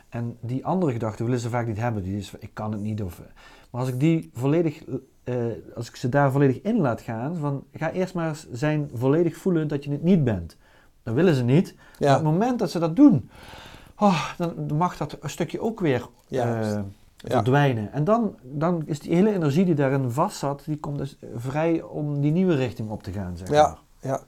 [0.08, 2.02] En die andere gedachte willen ze vaak niet hebben.
[2.02, 3.02] Die is, ik kan het niet.
[3.02, 3.22] Of,
[3.70, 4.94] maar als ik die volledig eh,
[5.50, 8.90] eh, als ik ze daar volledig in laat gaan, van ga eerst maar eens zijn
[8.94, 10.56] volledig voelen dat je het niet bent.
[11.02, 11.74] Dat willen ze niet.
[11.98, 13.30] Maar op het moment dat ze dat doen,
[13.98, 16.82] oh, dan mag dat een stukje ook weer eh, Ja.
[17.16, 17.92] verdwijnen.
[17.92, 21.82] En dan, dan is die hele energie die daarin vast zat, die komt dus vrij
[21.82, 23.36] om die nieuwe richting op te gaan.
[23.36, 23.56] Zeg maar.
[23.56, 24.20] ja, ja.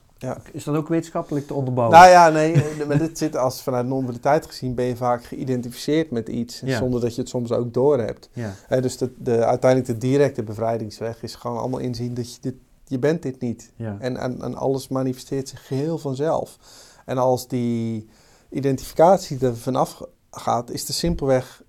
[0.51, 1.97] Is dat ook wetenschappelijk te onderbouwen?
[1.97, 6.11] Nou ja, nee, eh, maar dit zit als vanuit non-dualiteit gezien ben je vaak geïdentificeerd
[6.11, 6.77] met iets, Ja.
[6.77, 8.29] zonder dat je het soms ook doorhebt.
[8.33, 12.37] ja, Hè, dus de, de, uiteindelijk de directe bevrijdingsweg is gewoon allemaal inzien dat je
[12.41, 12.55] dit,
[12.87, 13.71] je bent dit niet.
[13.75, 16.57] ja, En, en, en alles manifesteert zich geheel vanzelf.
[17.05, 18.07] En als die
[18.49, 20.01] identificatie er vanaf
[20.31, 21.63] gaat, is er simpelweg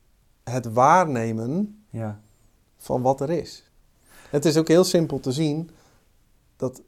[0.44, 2.20] het waarnemen ja,
[2.76, 3.62] van wat er is.
[4.30, 5.70] Het is ook heel simpel te zien
[6.56, 6.80] dat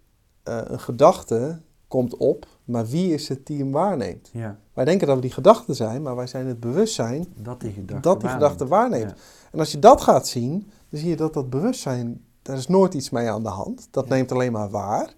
[0.46, 4.28] eh, een gedachte komt op, maar wie is het die hem waarneemt?
[4.32, 4.58] ja.
[4.72, 8.08] Wij denken dat we die gedachten zijn, maar wij zijn het bewustzijn Dat die gedachte
[8.08, 9.12] dat die gedachte waarneemt.
[9.52, 12.94] En als je dat gaat zien, dan zie je dat dat bewustzijn, daar is nooit
[12.94, 13.88] iets mee aan de hand.
[13.90, 14.14] Dat Ja.
[14.14, 15.14] neemt alleen maar waar.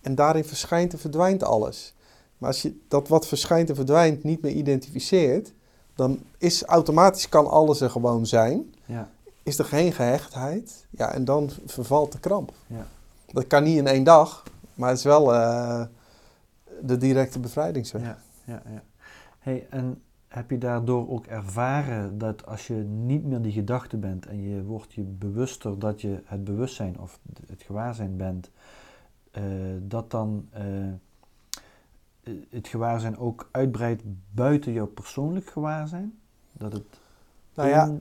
[0.00, 1.94] En daarin verschijnt en verdwijnt alles.
[2.38, 5.52] Maar als je dat wat verschijnt en verdwijnt niet meer identificeert,
[5.94, 8.74] dan is automatisch kan alles er gewoon zijn.
[8.84, 9.08] Ja,
[9.42, 12.52] Is er geen gehechtheid, ja, en dan vervalt de kramp.
[12.66, 12.86] Ja.
[13.32, 14.42] Dat kan niet in één dag,
[14.74, 15.84] maar het is wel eh,
[16.82, 18.02] de directe bevrijdingsweg.
[18.02, 18.82] ja, ja, ja.
[19.38, 24.26] Hey, en heb je daardoor ook ervaren dat als je niet meer die gedachte bent
[24.26, 28.50] en je wordt je bewuster dat je het bewustzijn of het gewaarzijn bent,
[29.30, 29.42] eh,
[29.80, 30.64] dat dan eh,
[32.50, 36.18] het gewaarzijn ook uitbreidt buiten jouw persoonlijk gewaarzijn?
[36.52, 37.00] Dat het
[37.54, 37.98] Nou ja,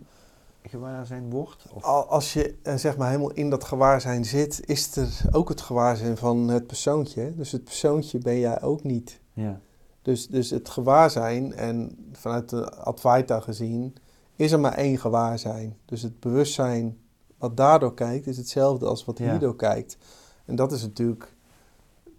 [0.69, 1.65] gewaarzijn wordt?
[1.73, 5.49] Of, Al- Als je eh, zeg maar helemaal in dat gewaarzijn zit, is er ook
[5.49, 7.21] het gewaarzijn van het persoontje.
[7.21, 7.35] hè?
[7.35, 9.19] Dus het persoontje ben jij ook niet.
[9.33, 9.59] ja,
[10.01, 13.95] Dus, dus het gewaarzijn, en vanuit de Advaita gezien,
[14.35, 15.77] is er maar één gewaarzijn.
[15.85, 16.97] Dus het bewustzijn
[17.37, 19.29] wat daardoor kijkt, is hetzelfde als wat Ja.
[19.29, 19.97] hierdoor kijkt.
[20.45, 21.33] En dat is natuurlijk,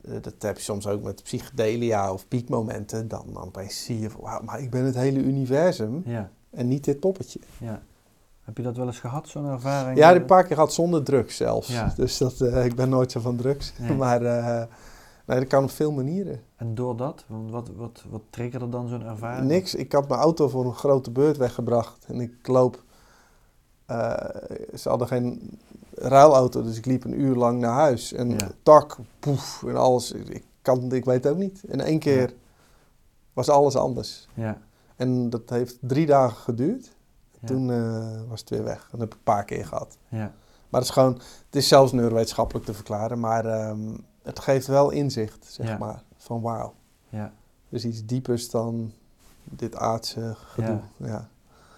[0.05, 3.09] eh, dat heb je soms ook met psychedelia of piekmomenten.
[3.09, 6.69] Dan, dan opeens zie je van, wauw, maar ik ben het hele universum ja, en
[6.69, 7.41] niet dit poppetje.
[7.61, 7.83] ja.
[8.49, 9.99] Heb je dat wel eens gehad, zo'n ervaring?
[9.99, 11.69] Ja, een paar keer gehad zonder drugs zelfs.
[11.69, 11.93] Ja.
[11.97, 13.73] Dus dat, eh, ik ben nooit zo van drugs.
[13.79, 13.97] Nee.
[14.05, 14.65] maar eh,
[15.27, 16.41] nee, dat kan op veel manieren.
[16.57, 19.47] En door dat, want wat, wat, wat triggerde dan zo'n ervaring?
[19.47, 19.75] Niks.
[19.75, 22.05] Ik had mijn auto voor een grote beurt weggebracht.
[22.07, 22.83] En ik loop...
[23.87, 24.15] eh,
[24.75, 25.59] ze hadden geen
[25.95, 28.13] ruilauto, dus ik liep een uur lang naar huis.
[28.13, 28.51] En Ja.
[28.63, 30.13] tak, poef en alles.
[30.13, 31.63] Ik, kan, ik weet het ook niet.
[31.67, 32.35] In één keer Ja.
[33.33, 34.29] was alles anders.
[34.35, 34.59] Ja,
[34.97, 36.97] En dat heeft drie dagen geduurd.
[37.45, 38.89] Toen eh, was het weer weg.
[38.91, 39.99] Dat heb ik een paar keer gehad.
[40.09, 40.33] ja,
[40.69, 41.13] Maar het is gewoon,
[41.47, 45.79] het is zelfs neurowetenschappelijk te verklaren, maar ehm, het geeft wel inzicht, zeg Ja.
[45.79, 46.75] maar, van wauw.
[47.09, 47.33] ja,
[47.69, 48.93] Dus iets diepers dan
[49.45, 50.81] dit aardse gedoe.
[50.97, 51.29] Ja.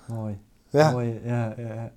[0.08, 0.38] mooi.
[0.68, 0.90] Ja.
[0.90, 1.92] mooi ja, ja, ja.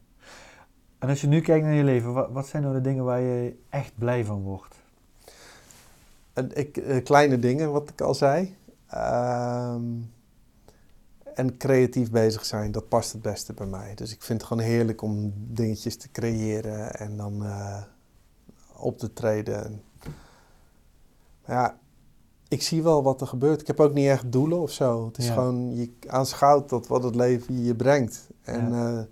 [1.00, 3.20] En als je nu kijkt naar je leven, wat, wat zijn nou de dingen waar
[3.20, 4.76] je echt blij van wordt?
[6.34, 8.56] En ik, eh, kleine dingen, wat ik al zei.
[8.88, 9.82] Ehm,
[11.36, 13.96] en creatief bezig zijn, dat past het beste bij mij.
[13.96, 17.82] Dus ik vind het gewoon heerlijk om dingetjes te creëren en dan eh,
[18.78, 19.82] op te treden.
[21.46, 21.78] Maar ja,
[22.48, 23.62] ik zie wel wat er gebeurt.
[23.62, 25.06] Ik heb ook niet echt doelen of zo.
[25.06, 25.34] Het is Ja.
[25.34, 28.28] gewoon, je aanschouwt dat wat het leven je brengt.
[28.42, 28.90] En Ja.
[28.92, 29.08] ja.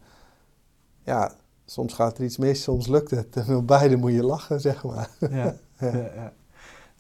[1.04, 3.36] ja, soms gaat er iets mis, soms lukt het.
[3.36, 5.10] En op beide moet je lachen, zeg maar.
[5.20, 6.34] Ja, Ja.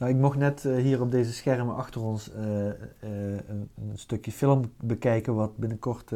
[0.01, 2.73] Nou, ik mocht net eh, hier op deze schermen achter ons eh, eh,
[3.47, 6.11] een, een stukje film bekijken wat binnenkort...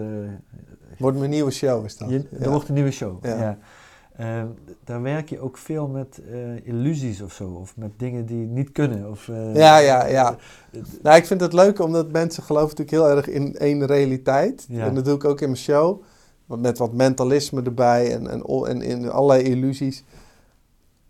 [0.98, 2.10] Wordt mijn nieuwe show is dat.
[2.10, 2.38] je, Ja.
[2.40, 3.26] er wordt een nieuwe show.
[3.26, 3.38] Ja.
[3.38, 3.58] Ja.
[4.16, 4.44] Eh,
[4.84, 6.22] daar werk je ook veel met
[6.64, 9.10] illusies of zo, of met dingen die niet kunnen.
[9.10, 10.36] Of, Ja, ja, ja.
[11.02, 14.66] Nou, ik vind het leuk omdat mensen geloven natuurlijk heel erg in één realiteit.
[14.70, 14.86] Ja.
[14.86, 16.02] En dat doe ik ook in mijn show.
[16.46, 20.04] Met wat mentalisme erbij en, en, en, en allerlei illusies.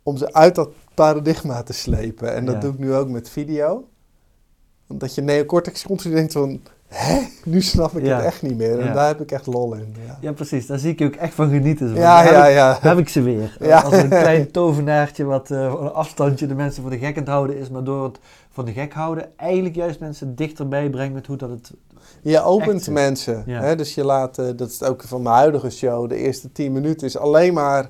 [0.03, 2.36] Om ze uit dat paradigma te slepen.
[2.36, 2.60] En dat Ja.
[2.62, 3.88] doe ik nu ook met video.
[4.88, 6.62] Omdat je neocortex continu denkt van...
[6.88, 8.16] Hé, nu snap ik Ja.
[8.16, 8.80] het echt niet meer.
[8.80, 8.93] En Ja.
[8.93, 9.96] daar heb ik echt lol in.
[10.08, 10.68] Ja, Ja, precies.
[10.68, 11.89] Daar zie ik je ook echt van genieten.
[11.89, 11.96] Zo.
[11.96, 12.39] ja, Daar ja.
[12.39, 12.89] heb, ik, ja.
[12.89, 13.58] heb ik ze weer.
[13.68, 13.82] Ja.
[13.82, 17.28] Als een klein tovenaartje wat van een afstandje de mensen voor de gek aan het
[17.32, 17.70] houden is.
[17.70, 18.20] Maar door het
[18.50, 21.72] voor de gek houden eigenlijk juist mensen dichterbij brengt met hoe dat het...
[22.22, 22.91] Je opent hè?
[22.91, 23.43] mensen.
[23.46, 23.62] Ja.
[23.62, 23.76] Hè?
[23.76, 27.08] Dus je laat, eh, dat is ook van mijn huidige show, de eerste tien minuten
[27.08, 27.89] is alleen maar,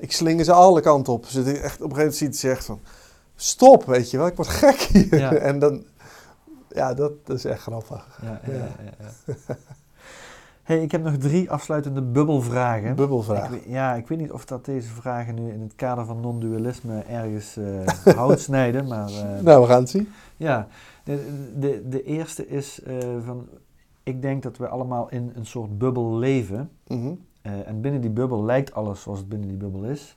[0.00, 1.22] ik slinger ze alle kanten op.
[1.30, 2.80] Dus echt, op een gegeven moment ziet ze echt van,
[3.34, 5.18] stop, weet je wel, ik word gek hier.
[5.18, 5.32] Ja.
[5.50, 5.84] En dan,
[6.68, 8.18] ja, dat, dat is echt grappig.
[8.22, 8.68] Ja, ja,
[10.62, 12.94] hey, ik heb nog drie afsluitende bubbelvragen.
[13.44, 16.20] Ik, weet- ja, ik weet niet of dat deze vragen nu in het kader van
[16.20, 20.08] non-dualisme ergens eh hout snijden, maar eh, Nou, we gaan het zien.
[20.36, 20.66] ja.
[21.04, 21.28] De,
[21.58, 23.48] de, de eerste is eh, van,
[24.02, 26.70] ik denk dat we allemaal in een soort bubbel leven.
[26.86, 27.12] Mhm.
[27.42, 30.16] Eh, en binnen die bubbel lijkt alles zoals het binnen die bubbel is.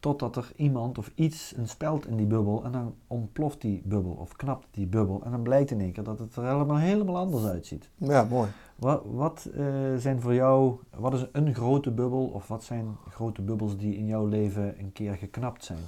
[0.00, 4.12] Totdat er iemand of iets een speld in die bubbel en dan ontploft die bubbel
[4.12, 5.22] of knapt die bubbel.
[5.24, 7.90] En dan blijkt in één keer dat het er helemaal, helemaal anders uitziet.
[7.96, 8.48] Ja, mooi.
[8.76, 9.64] Wat, wat eh,
[9.96, 14.06] zijn voor jou, wat is een grote bubbel of wat zijn grote bubbels die in
[14.06, 15.78] jouw leven een keer geknapt zijn?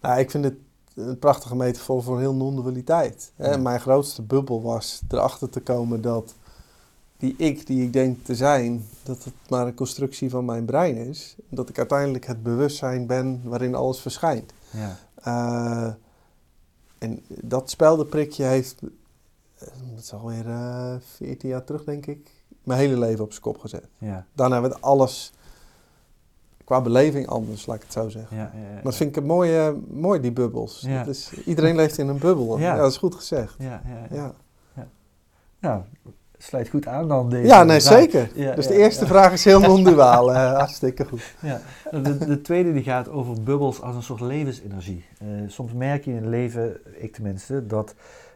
[0.00, 0.54] Nou, ik vind het
[0.94, 3.32] een prachtige metafoor voor heel non-dualiteit.
[3.36, 3.56] Ja.
[3.56, 6.34] Mijn grootste bubbel was erachter te komen dat
[7.22, 10.96] die ik die ik denk te zijn, dat het maar een constructie van mijn brein
[10.96, 11.36] is.
[11.48, 14.52] Dat ik uiteindelijk het bewustzijn ben waarin alles verschijnt.
[14.70, 15.92] Ja, Eh,
[16.98, 22.30] en dat speldenprikje heeft, eh, dat is alweer eh 14 jaar terug denk ik,
[22.62, 23.88] mijn hele leven op zijn kop gezet.
[23.98, 25.32] ja, Daarna werd alles
[26.64, 28.36] qua beleving anders, laat ik het zo zeggen.
[28.36, 28.52] ja.
[28.54, 28.72] ja, ja.
[28.74, 30.80] Maar dat vind ik een mooie, mooi, die bubbels.
[30.80, 32.58] Dat is, iedereen leeft in een bubbel.
[32.58, 32.76] Ja.
[32.76, 33.54] Dat is goed gezegd.
[33.58, 34.34] ja, ja, ja.
[34.74, 34.88] Ja,
[35.58, 35.82] Nou,
[36.42, 37.98] sluit goed aan dan deze ja nee, vraag.
[37.98, 38.30] zeker.
[38.34, 39.10] Ja, dus ja, de eerste ja.
[39.10, 40.32] vraag is heel non-duaal.
[40.32, 41.34] eh, hartstikke goed.
[41.40, 41.60] Ja.
[41.90, 45.04] De, de tweede die gaat over bubbels als een soort levensenergie.
[45.18, 47.94] Eh, soms merk je in het leven, ik tenminste, dat,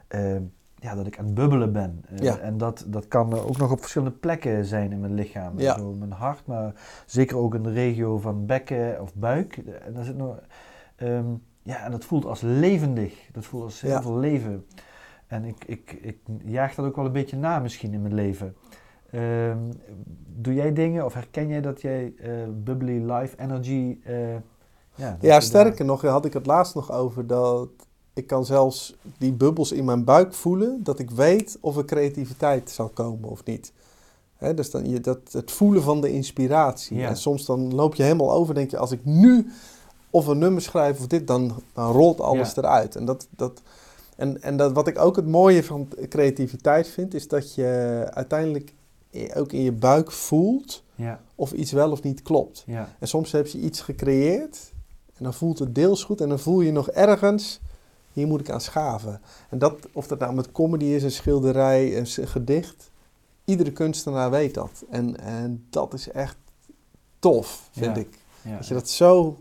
[0.08, 0.36] eh,
[0.74, 2.04] ja, dat ik aan het bubbelen ben.
[2.20, 2.38] Ja.
[2.38, 5.58] En dat, dat kan ook nog op verschillende plekken zijn in mijn lichaam.
[5.58, 5.78] Ja.
[5.78, 6.72] Zo mijn hart, maar
[7.06, 9.56] zeker ook in de regio van bekken of buik.
[9.56, 10.38] En, daar zit nog,
[10.96, 11.24] ehm,
[11.62, 13.14] ja, en dat voelt als levendig.
[13.32, 14.66] Dat voelt als heel veel leven.
[15.26, 18.56] En ik, ik, ik jaag dat ook wel een beetje na misschien in mijn leven.
[19.10, 19.58] Ehm,
[20.26, 22.30] doe jij dingen of herken jij dat jij eh,
[22.64, 23.98] bubbly life energy...
[24.04, 24.34] eh,
[24.94, 27.68] ja, Ja, sterker nog, had ik het laatst nog over dat
[28.14, 32.70] ik kan zelfs die bubbels in mijn buik voelen, dat ik weet of er creativiteit
[32.70, 33.72] zal komen of niet.
[34.54, 36.96] Dus dan je, dat, het voelen van de inspiratie.
[36.96, 37.08] Ja.
[37.08, 39.50] En soms dan loop je helemaal over, denk je, als ik nu
[40.10, 42.62] of een nummer schrijf of dit, dan, dan rolt alles Ja.
[42.62, 42.96] eruit.
[42.96, 43.62] En, dat, dat,
[44.16, 48.72] en, en dat, wat ik ook het mooie van creativiteit vind, is dat je uiteindelijk
[49.34, 52.62] ook in je buik voelt Ja, of iets wel of niet klopt.
[52.66, 54.72] ja, En soms heb je iets gecreëerd
[55.16, 57.60] en dan voelt het deels goed en dan voel je nog ergens,
[58.12, 59.20] hier moet ik aan schaven.
[59.50, 62.90] En dat, of dat nou met comedy is, een schilderij, een gedicht,
[63.44, 64.84] iedere kunstenaar weet dat.
[64.90, 66.36] En, en dat is echt
[67.18, 68.02] tof, vind Ja.
[68.02, 68.18] ik.
[68.56, 69.36] Dat je dat zo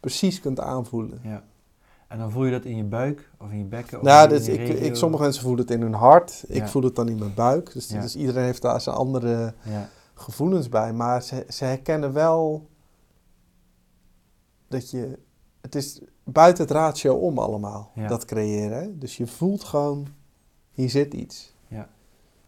[0.00, 1.20] precies kunt aanvoelen.
[1.22, 1.42] ja.
[2.08, 3.98] En dan voel je dat in je buik of in je bekken?
[3.98, 6.94] Of Nou, dus ik, ik, sommige mensen voelen het in hun hart, ik voel het
[6.96, 7.72] dan in mijn buik.
[7.72, 8.00] Dus, Ja.
[8.00, 10.92] dus iedereen heeft daar zijn andere Ja, gevoelens bij.
[10.92, 12.66] Maar ze, ze herkennen wel
[14.68, 15.18] dat je...
[15.60, 18.78] Het is buiten het ratio om allemaal, dat creëren.
[18.78, 18.98] Hè?
[18.98, 20.06] Dus je voelt gewoon,
[20.70, 21.54] hier zit iets.
[21.68, 21.88] ja,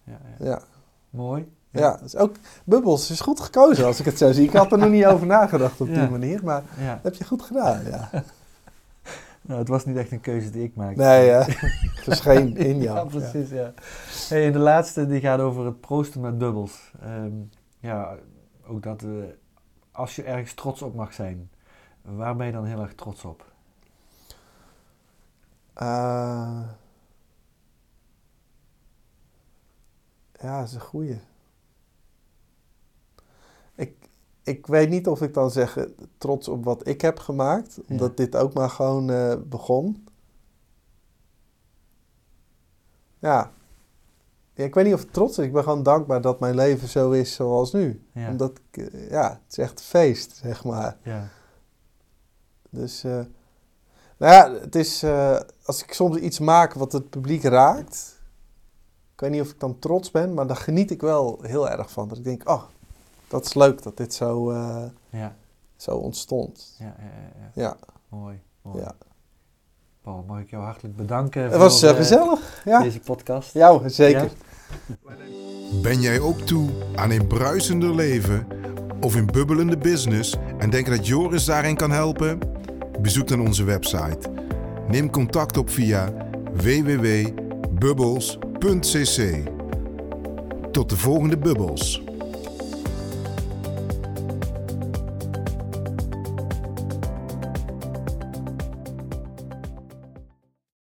[0.04, 0.18] ja.
[0.38, 0.62] Ja,
[1.10, 1.48] Mooi.
[1.70, 2.00] ja.
[2.16, 4.44] ook, Bubbles is goed gekozen als ik het zo zie.
[4.44, 6.00] Ik had er nog niet over nagedacht op Ja.
[6.00, 6.94] die manier, maar ja.
[6.94, 7.84] dat heb je goed gedaan.
[7.84, 8.10] Ja.
[9.46, 11.02] Nou, het was niet echt een keuze die ik maakte.
[11.02, 11.42] Nee, hè?
[11.94, 12.96] verscheen in jou.
[12.98, 13.74] Ja, precies, ja.
[14.28, 16.92] Hey, en de laatste die gaat over het proosten met bubbels.
[17.00, 17.32] Ehm,
[17.78, 18.16] ja,
[18.66, 19.10] ook dat eh,
[19.90, 21.50] als je ergens trots op mag zijn,
[22.02, 23.52] waar ben je dan heel erg trots op?
[25.74, 26.60] Eh,
[30.32, 31.20] ja, dat is een goeie.
[33.74, 34.05] Ik,
[34.46, 35.84] ik weet niet of ik dan zeg eh,
[36.18, 40.06] trots op wat ik heb gemaakt, omdat dit ook maar gewoon eh, begon.
[43.18, 43.52] Ja.
[44.54, 45.44] Ja, Ik weet niet of het trots is.
[45.44, 48.02] Ik ben gewoon dankbaar dat mijn leven zo is zoals nu.
[48.12, 48.30] Ja.
[48.30, 50.96] Omdat, eh, ja, het is echt feest, zeg maar.
[51.02, 51.28] Ja,
[52.70, 53.26] Dus, nou
[54.18, 55.04] ja, het is,
[55.64, 58.20] als ik soms iets maak wat het publiek raakt,
[59.12, 61.90] ik weet niet of ik dan trots ben, maar daar geniet ik wel heel erg
[61.90, 62.08] van.
[62.08, 62.62] Dat ik denk, oh,
[63.28, 65.36] dat is leuk dat dit zo, eh, ja,
[65.76, 66.74] zo ontstond.
[66.78, 67.10] ja, ja, ja,
[67.54, 67.62] ja.
[67.62, 67.76] Ja,
[68.08, 68.78] Mooi, mooi.
[68.82, 68.94] ja.
[70.02, 72.62] Paul, mag ik jou hartelijk bedanken Het was voor eh, eh, gezellig.
[72.64, 73.52] Ja, deze podcast.
[73.52, 74.22] jou zeker.
[74.22, 74.28] Ja?
[75.82, 78.46] Ben jij ook toe aan een bruisender leven
[79.00, 82.38] of een bubbelende business en denk dat Joris daarin kan helpen?
[83.00, 84.18] Bezoek dan onze website.
[84.88, 86.12] Neem contact op via
[86.52, 89.48] www.bubbles.cc.
[90.72, 92.02] Tot de volgende bubbels.